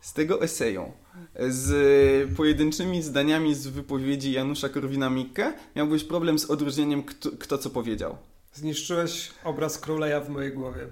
z 0.00 0.12
tego 0.12 0.42
eseju 0.42 0.92
z 1.48 2.36
pojedynczymi 2.36 3.02
zdaniami 3.02 3.54
z 3.54 3.66
wypowiedzi 3.66 4.32
Janusza 4.32 4.68
Korwina-Mikke, 4.68 5.52
miałbyś 5.76 6.04
problem 6.04 6.38
z 6.38 6.50
odróżnieniem, 6.50 7.02
kto, 7.02 7.30
kto 7.38 7.58
co 7.58 7.70
powiedział. 7.70 8.16
Zniszczyłeś 8.54 9.30
obraz 9.44 9.78
Crowleya 9.78 10.24
w 10.24 10.28
mojej 10.28 10.52
głowie. 10.52 10.86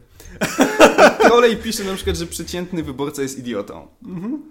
Crowley 1.27 1.57
pisze 1.57 1.85
na 1.85 1.95
przykład, 1.95 2.17
że 2.17 2.27
przeciętny 2.27 2.83
wyborca 2.83 3.23
jest 3.23 3.39
idiotą. 3.39 3.89
Mhm. 4.07 4.43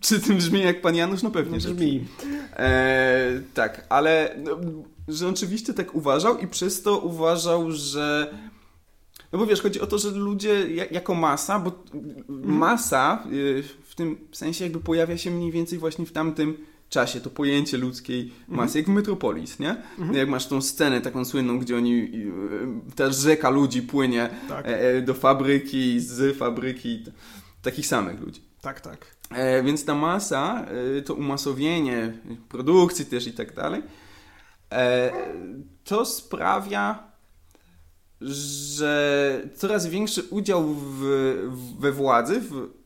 Czy 0.00 0.20
tym 0.20 0.36
brzmi 0.36 0.60
jak 0.60 0.80
pan 0.80 0.94
Janusz? 0.94 1.22
No 1.22 1.30
pewnie, 1.30 1.54
no, 1.54 1.60
że 1.60 1.74
brzmi. 1.74 2.06
E, 2.56 3.40
tak, 3.54 3.86
ale 3.88 4.36
no, 4.38 4.58
że 5.08 5.28
oczywiście 5.28 5.74
tak 5.74 5.94
uważał 5.94 6.38
i 6.38 6.48
przez 6.48 6.82
to 6.82 6.98
uważał, 6.98 7.72
że 7.72 8.34
no 9.32 9.38
bo 9.38 9.46
wiesz, 9.46 9.62
chodzi 9.62 9.80
o 9.80 9.86
to, 9.86 9.98
że 9.98 10.10
ludzie 10.10 10.68
jako 10.90 11.14
masa, 11.14 11.58
bo 11.58 11.72
mhm. 11.94 12.58
masa 12.58 13.24
y, 13.32 13.64
tym 13.98 14.18
sensie 14.32 14.64
jakby 14.64 14.80
pojawia 14.80 15.18
się 15.18 15.30
mniej 15.30 15.52
więcej 15.52 15.78
właśnie 15.78 16.06
w 16.06 16.12
tamtym 16.12 16.56
czasie, 16.88 17.20
to 17.20 17.30
pojęcie 17.30 17.78
ludzkiej 17.78 18.32
masy, 18.48 18.78
mhm. 18.78 18.78
jak 18.78 18.86
w 18.86 18.88
Metropolis, 18.88 19.58
nie? 19.58 19.70
Mhm. 19.70 20.14
Jak 20.14 20.28
masz 20.28 20.46
tą 20.46 20.62
scenę 20.62 21.00
taką 21.00 21.24
słynną, 21.24 21.58
gdzie 21.58 21.76
oni, 21.76 22.02
y, 22.90 22.94
ta 22.96 23.12
rzeka 23.12 23.50
ludzi 23.50 23.82
płynie 23.82 24.30
tak. 24.48 24.66
E, 24.66 24.80
e, 24.80 25.02
do 25.02 25.14
fabryki, 25.14 26.00
z 26.00 26.36
fabryki, 26.36 27.04
takich 27.62 27.86
samych 27.86 28.20
ludzi. 28.20 28.40
Tak, 28.60 28.80
tak. 28.80 29.06
E, 29.30 29.62
więc 29.62 29.84
ta 29.84 29.94
masa, 29.94 30.66
e, 30.98 31.02
to 31.02 31.14
umasowienie 31.14 32.18
produkcji 32.48 33.06
też 33.06 33.26
i 33.26 33.32
tak 33.32 33.54
dalej, 33.54 33.82
e, 34.72 35.12
to 35.84 36.04
sprawia, 36.04 37.12
że 38.20 39.42
coraz 39.54 39.86
większy 39.86 40.22
udział 40.22 40.74
w, 40.74 41.00
we 41.78 41.92
władzy, 41.92 42.40
w 42.40 42.77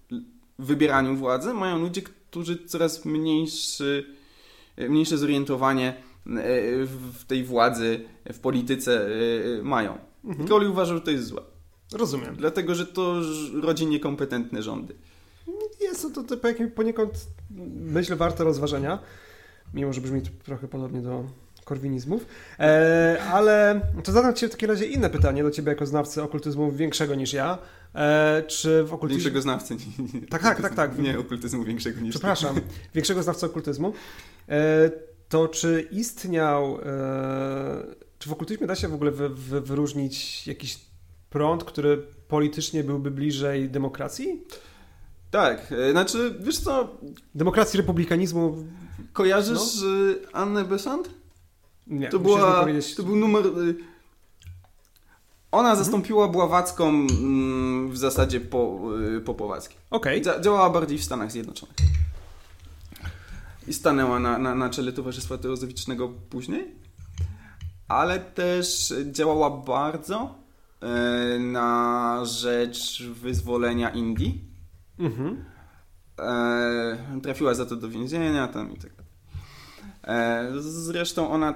wybieraniu 0.59 1.17
władzy 1.17 1.55
mają 1.55 1.79
ludzie, 1.79 2.03
którzy 2.03 2.67
coraz 2.67 3.05
mniejszy, 3.05 4.17
mniejsze 4.89 5.19
zorientowanie 5.19 5.89
e, 5.89 5.97
w 6.87 7.25
tej 7.27 7.45
władzy, 7.45 8.05
w 8.33 8.39
polityce 8.39 9.07
e, 9.07 9.63
mają. 9.63 9.99
Mhm. 10.25 10.49
Crowley 10.49 10.69
uważał, 10.69 10.97
że 10.97 11.03
to 11.03 11.11
jest 11.11 11.27
złe. 11.27 11.43
Rozumiem. 11.93 12.37
Dlatego, 12.37 12.75
że 12.75 12.87
to 12.87 13.21
rodzi 13.63 13.87
niekompetentne 13.87 14.63
rządy 14.63 14.95
jest 15.93 16.15
to, 16.15 16.23
to, 16.23 16.37
to 16.37 16.49
poniekąd, 16.75 17.27
myślę, 17.77 18.17
warte 18.17 18.45
rozważenia, 18.45 18.99
mimo 19.75 19.93
że 19.93 20.01
brzmi 20.01 20.23
to 20.23 20.31
trochę 20.45 20.69
podobnie 20.69 21.01
do 21.01 21.25
korwinizmów. 21.65 22.27
E, 22.59 23.23
ale 23.33 23.81
to 24.05 24.13
zadam 24.13 24.35
Ci 24.35 24.47
w 24.47 24.51
takim 24.51 24.69
razie 24.69 24.87
inne 24.87 25.11
pytanie 25.11 25.43
do 25.43 25.51
Ciebie 25.51 25.69
jako 25.69 25.87
znawcy 25.87 26.23
okultyzmu 26.23 26.73
większego 26.73 27.15
niż 27.15 27.33
ja. 27.33 27.59
E, 27.95 28.43
czy 28.47 28.85
w 28.85 28.93
okultyzmie... 28.93 29.23
Większego 29.23 29.43
znawcy. 29.43 29.77
Nie, 29.77 30.21
nie, 30.21 30.27
tak, 30.27 30.43
tak, 30.43 30.63
tak, 30.63 30.75
tak. 30.75 30.99
Nie 30.99 31.19
okultyzmu 31.19 31.65
większego 31.65 32.01
niż 32.01 32.11
Przepraszam. 32.11 32.61
Większego 32.95 33.23
znawcy 33.23 33.47
okultyzmu. 33.47 33.93
E, 34.49 34.91
to 35.29 35.49
czy 35.49 35.89
istniał... 35.91 36.79
E, 36.85 37.83
czy 38.19 38.29
w 38.29 38.33
okultyzmie 38.33 38.67
da 38.67 38.75
się 38.75 38.89
w 38.89 38.95
ogóle 38.95 39.11
wy, 39.11 39.29
wy, 39.29 39.61
wyróżnić 39.61 40.47
jakiś 40.47 40.79
prąd, 41.31 41.65
który 41.65 41.97
politycznie 42.29 42.85
byłby 42.85 43.11
bliżej 43.11 43.71
demokracji? 43.71 44.43
Tak, 45.31 45.73
e, 45.73 45.91
znaczy, 45.91 46.35
wiesz 46.41 46.59
co... 46.59 46.97
Demokracji, 47.35 47.77
republikanizmu... 47.77 48.57
Kojarzysz 49.13 49.83
no? 49.83 49.89
E, 49.89 50.37
Annę 50.37 50.65
Besant? 50.65 51.11
Nie, 51.87 52.09
to, 52.09 52.19
była, 52.19 52.67
to 52.97 53.03
był 53.03 53.17
numer... 53.17 53.47
E, 53.47 53.51
ona 55.53 55.69
mhm. 55.69 55.85
zastąpiła 55.85 56.29
Bławacką 56.29 56.89
mm, 56.89 57.91
w 57.91 57.99
zasadzie 57.99 58.41
po, 58.41 58.81
po 59.25 59.35
Pławackiej. 59.35 59.79
Okay. 59.91 60.21
Działała 60.41 60.71
bardziej 60.71 60.99
w 60.99 61.05
Stanach 61.05 61.33
Zjednoczonych. 61.33 61.77
I 63.69 63.75
stanęła 63.75 64.19
na, 64.19 64.39
na, 64.39 64.55
na 64.55 64.71
czele 64.71 64.93
Towarzystwa 64.93 65.39
Teozoficznego 65.39 66.09
później. 66.09 66.75
Ale 67.89 68.21
też 68.21 68.95
działała 69.13 69.51
bardzo 69.51 70.35
na 71.39 72.21
rzecz 72.25 73.03
wyzwolenia 73.03 73.91
Indii 73.91 74.53
Mhm. 74.99 75.45
E, 76.19 77.21
trafiła 77.23 77.55
za 77.55 77.67
to 77.67 77.77
do 77.77 77.89
więzienia 77.89 78.49
tam 78.49 78.73
i 78.73 78.77
tak 78.77 78.93
dalej. 78.95 79.13
E, 80.05 80.61
zresztą 80.61 81.31
ona, 81.31 81.55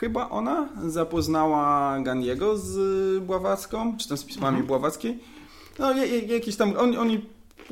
chyba 0.00 0.28
ona 0.28 0.68
zapoznała 0.86 2.00
Gandiego 2.00 2.56
z 2.56 3.22
Bławacką, 3.22 3.96
czy 3.96 4.08
tam 4.08 4.18
z 4.18 4.24
pismami 4.24 4.54
mhm. 4.54 4.66
Bławackiej. 4.66 5.18
No 5.78 5.92
jakiś 6.26 6.56
tam, 6.56 6.74
on, 6.76 6.96
oni, 6.96 7.26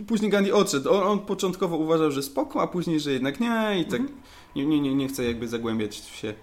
później 0.07 0.31
Gandhi 0.31 0.53
odszedł. 0.53 0.91
On, 0.91 1.03
on, 1.03 1.19
początkowo 1.19 1.77
uważał, 1.77 2.11
że 2.11 2.23
spoko, 2.23 2.63
a 2.63 2.67
później, 2.67 3.01
że 3.01 3.13
jednak 3.13 3.41
nie 3.41 3.81
i 3.81 3.85
tak 3.85 4.01
mhm. 4.01 4.19
nie, 4.57 4.81
nie, 4.81 4.95
nie 4.95 5.09
chce 5.09 5.25
jakby 5.25 5.49
zagłębiać 5.49 5.97
się 5.97 6.35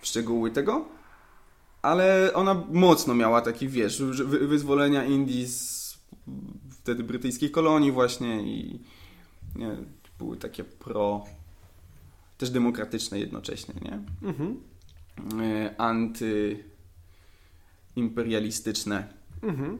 w 0.00 0.06
szczegóły 0.06 0.50
tego. 0.50 0.84
Ale 1.82 2.30
ona 2.34 2.64
mocno 2.70 3.14
miała 3.14 3.40
taki, 3.40 3.68
wiesz, 3.68 4.02
wyzwolenia 4.24 5.04
Indii 5.04 5.46
z 5.46 5.98
wtedy 6.70 7.04
brytyjskiej 7.04 7.50
kolonii 7.50 7.92
właśnie 7.92 8.42
i 8.42 8.80
nie, 9.56 9.76
były 10.18 10.36
takie 10.36 10.64
pro 10.64 11.24
też 12.38 12.50
demokratyczne 12.50 13.18
jednocześnie, 13.18 13.74
nie? 13.82 13.98
Mhm. 14.28 14.60
E, 15.42 15.74
antyimperialistyczne. 17.94 19.08
Mhm. 19.42 19.78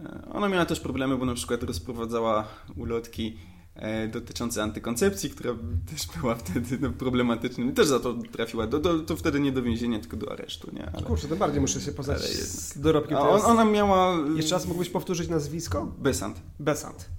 E, 0.00 0.28
ona 0.32 0.48
miała 0.48 0.66
też 0.66 0.80
problemy, 0.80 1.16
bo 1.16 1.26
na 1.26 1.34
przykład 1.34 1.62
rozprowadzała 1.62 2.48
ulotki 2.76 3.38
e, 3.74 4.08
dotyczące 4.08 4.62
antykoncepcji, 4.62 5.30
która 5.30 5.54
też 5.90 6.06
była 6.20 6.34
wtedy 6.34 6.78
no, 6.80 6.90
problematyczna. 6.90 7.72
Też 7.72 7.86
za 7.86 8.00
to 8.00 8.14
trafiła. 8.14 8.66
Do, 8.66 8.78
do, 8.78 9.00
to 9.00 9.16
wtedy 9.16 9.40
nie 9.40 9.52
do 9.52 9.62
więzienia, 9.62 9.98
tylko 9.98 10.16
do 10.16 10.32
aresztu. 10.32 10.70
Nie? 10.72 10.90
Ale, 10.92 11.02
Kurczę, 11.02 11.28
to 11.28 11.36
bardziej 11.36 11.60
muszę 11.60 11.80
się 11.80 11.92
poznać 11.92 12.20
z 12.20 12.78
dorobkiem. 12.78 13.16
A 13.16 13.28
on, 13.28 13.40
ona 13.40 13.64
miała... 13.64 14.16
Jeszcze 14.36 14.54
raz 14.54 14.66
mógłbyś 14.66 14.90
powtórzyć 14.90 15.28
nazwisko? 15.28 15.94
Besant. 15.98 16.42
Besant. 16.60 17.10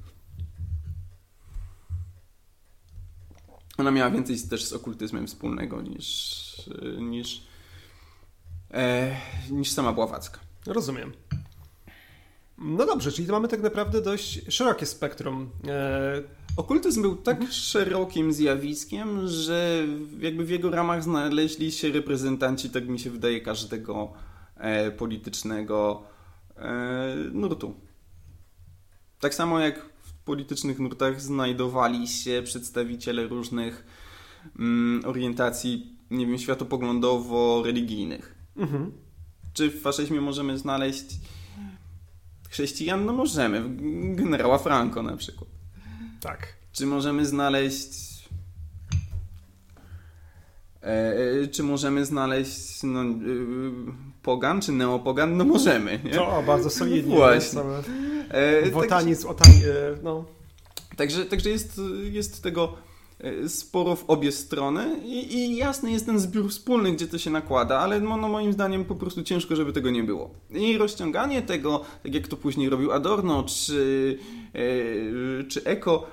Ona 3.79 3.91
miała 3.91 4.09
więcej 4.11 4.37
też 4.49 4.65
z 4.65 4.73
okultyzmem 4.73 5.27
wspólnego 5.27 5.81
niż, 5.81 6.69
niż, 6.99 7.43
e, 8.71 9.15
niż 9.51 9.71
sama 9.71 9.93
Bławacka. 9.93 10.39
Rozumiem. 10.65 11.13
No 12.57 12.85
dobrze, 12.85 13.11
czyli 13.11 13.27
mamy 13.27 13.47
tak 13.47 13.61
naprawdę 13.61 14.01
dość 14.01 14.41
szerokie 14.49 14.85
spektrum. 14.85 15.49
E... 15.67 16.39
Okultyzm 16.57 17.01
był 17.01 17.15
tak 17.15 17.35
mhm. 17.35 17.51
szerokim 17.51 18.33
zjawiskiem, 18.33 19.27
że 19.27 19.83
jakby 20.19 20.45
w 20.45 20.49
jego 20.49 20.69
ramach 20.69 21.03
znaleźli 21.03 21.71
się 21.71 21.91
reprezentanci, 21.91 22.69
tak 22.69 22.87
mi 22.87 22.99
się 22.99 23.09
wydaje, 23.09 23.41
każdego 23.41 24.13
e, 24.57 24.91
politycznego 24.91 26.03
e, 26.55 27.15
nurtu. 27.31 27.73
Tak 29.19 29.33
samo 29.33 29.59
jak 29.59 29.89
politycznych 30.29 30.79
nurtach 30.79 31.21
znajdowali 31.21 32.07
się 32.07 32.41
przedstawiciele 32.45 33.27
różnych 33.27 33.85
mm, 34.59 35.05
orientacji, 35.05 35.97
nie 36.11 36.27
wiem, 36.27 36.37
światopoglądowo-religijnych. 36.37 38.35
Mhm. 38.55 38.91
Czy 39.53 39.69
w 39.69 39.81
faszyzmie 39.81 40.21
możemy 40.21 40.57
znaleźć 40.57 41.05
chrześcijan? 42.49 43.05
No 43.05 43.13
możemy. 43.13 43.63
Generała 44.15 44.57
Franco 44.57 45.03
na 45.03 45.17
przykład. 45.17 45.49
Tak. 46.21 46.53
Czy 46.71 46.85
możemy 46.85 47.25
znaleźć 47.25 48.09
E, 50.83 51.13
e 51.43 51.47
czy 51.47 51.63
możemy 51.63 52.05
znaleźć 52.05 52.83
no, 52.83 53.01
e, 53.01 53.05
pogan 54.21 54.61
czy 54.61 54.71
neopogan? 54.71 55.37
No 55.37 55.45
możemy. 55.45 55.99
Nie? 56.03 56.11
To 56.11 56.43
bardzo 56.47 56.69
solidnie. 56.69 57.15
Właśnie. 57.15 57.61
E, 58.29 58.71
Wotanizm, 58.71 59.27
także, 59.33 59.89
e, 59.89 59.97
no. 60.03 60.25
Także, 60.97 61.25
także 61.25 61.49
jest, 61.49 61.81
jest 62.11 62.43
tego 62.43 62.73
E, 63.19 63.49
sporo 63.49 63.95
w 63.95 64.09
obie 64.09 64.31
strony 64.31 64.99
i, 65.05 65.35
i, 65.35 65.57
jasny 65.57 65.91
jest 65.91 66.05
ten 66.05 66.19
zbiór 66.19 66.49
wspólny, 66.49 66.91
gdzie 66.91 67.07
to 67.07 67.17
się 67.17 67.29
nakłada, 67.29 67.79
ale 67.79 67.99
no, 67.99 68.17
no, 68.17 68.27
moim 68.27 68.53
zdaniem 68.53 68.85
po 68.85 68.95
prostu 68.95 69.23
ciężko, 69.23 69.55
żeby 69.55 69.73
tego 69.73 69.89
nie 69.89 70.03
było. 70.03 70.29
I 70.51 70.77
rozciąganie 70.77 71.41
tego, 71.41 71.81
tak 72.03 72.13
jak 72.13 72.27
to 72.27 72.37
później 72.37 72.69
robił 72.69 72.91
Adorno 72.91 73.43
czy, 73.43 74.17
e, 74.53 75.43
czy 75.43 75.63
Eko, 75.63 76.07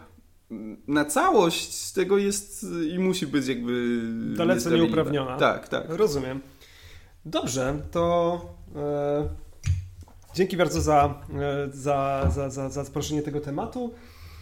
na 0.88 1.04
całość 1.04 1.92
tego 1.92 2.18
jest 2.18 2.66
i 2.94 2.98
musi 2.98 3.26
być 3.26 3.46
jakby 3.46 4.00
dalece 4.36 4.70
nieuprawniona. 4.70 5.36
Tak, 5.36 5.68
tak. 5.68 5.84
Rozumiem. 5.88 6.40
Dobrze, 7.26 7.82
to 7.90 8.40
e, 8.76 9.28
dzięki 10.34 10.56
bardzo 10.56 10.80
za, 10.80 11.22
e, 11.34 11.68
za, 11.72 12.30
za, 12.34 12.50
za, 12.50 12.68
za 12.68 12.84
tego 13.24 13.40
tematu 13.40 13.94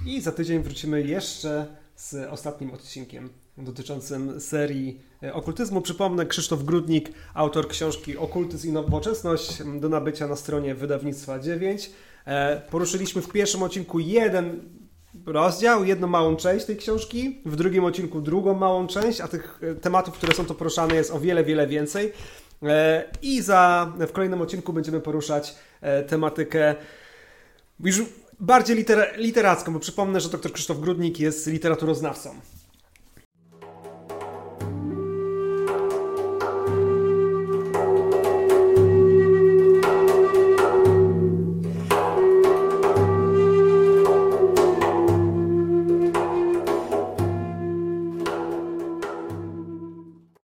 i 0.06 0.20
za 0.20 0.32
tydzień 0.32 0.62
wrócimy 0.62 1.02
jeszcze 1.02 1.66
z 1.96 2.14
ostatnim 2.30 2.70
odcinkiem 2.74 3.30
dotyczącym 3.58 4.40
serii 4.40 5.00
e, 5.22 5.34
okultyzmu. 5.34 5.80
Przypomnę, 5.80 6.26
Krzysztof 6.26 6.64
Grudnik, 6.64 7.12
autor 7.34 7.68
książki 7.68 8.16
Okultyzm 8.16 8.68
i 8.68 8.72
Nowoczesność 8.72 9.62
do 9.80 9.88
nabycia 9.88 10.26
na 10.26 10.36
stronie 10.36 10.74
wydawnictwa 10.74 11.38
9. 11.38 11.90
E, 12.26 12.62
poruszyliśmy 12.70 13.22
w 13.22 13.28
pierwszym 13.28 13.62
odcinku 13.62 14.00
jeden 14.00 14.60
rozdział, 15.26 15.84
jedną 15.84 16.06
małą 16.06 16.36
część 16.36 16.66
tej 16.66 16.76
książki, 16.76 17.40
w 17.46 17.56
drugim 17.56 17.84
odcinku 17.84 18.20
drugą 18.20 18.54
małą 18.54 18.86
część, 18.86 19.20
a 19.20 19.28
tych 19.28 19.60
e, 19.62 19.74
tematów, 19.74 20.14
które 20.14 20.34
są 20.34 20.44
tu 20.44 20.54
poruszane 20.54 20.94
jest 20.94 21.10
o 21.10 21.20
wiele, 21.20 21.44
wiele 21.44 21.66
więcej. 21.66 22.12
I 23.22 23.42
za, 23.42 23.92
w 23.98 24.12
kolejnym 24.12 24.40
odcinku 24.40 24.72
będziemy 24.72 25.00
poruszać 25.00 25.54
tematykę 26.08 26.74
już 27.80 28.02
bardziej 28.40 28.76
liter 28.76 29.14
literacką, 29.16 29.72
bo 29.72 29.80
przypomnę, 29.80 30.20
że 30.20 30.28
dr 30.28 30.52
Krzysztof 30.52 30.80
Grudnik 30.80 31.20
jest 31.20 31.46
literaturoznawcą. 31.46 32.34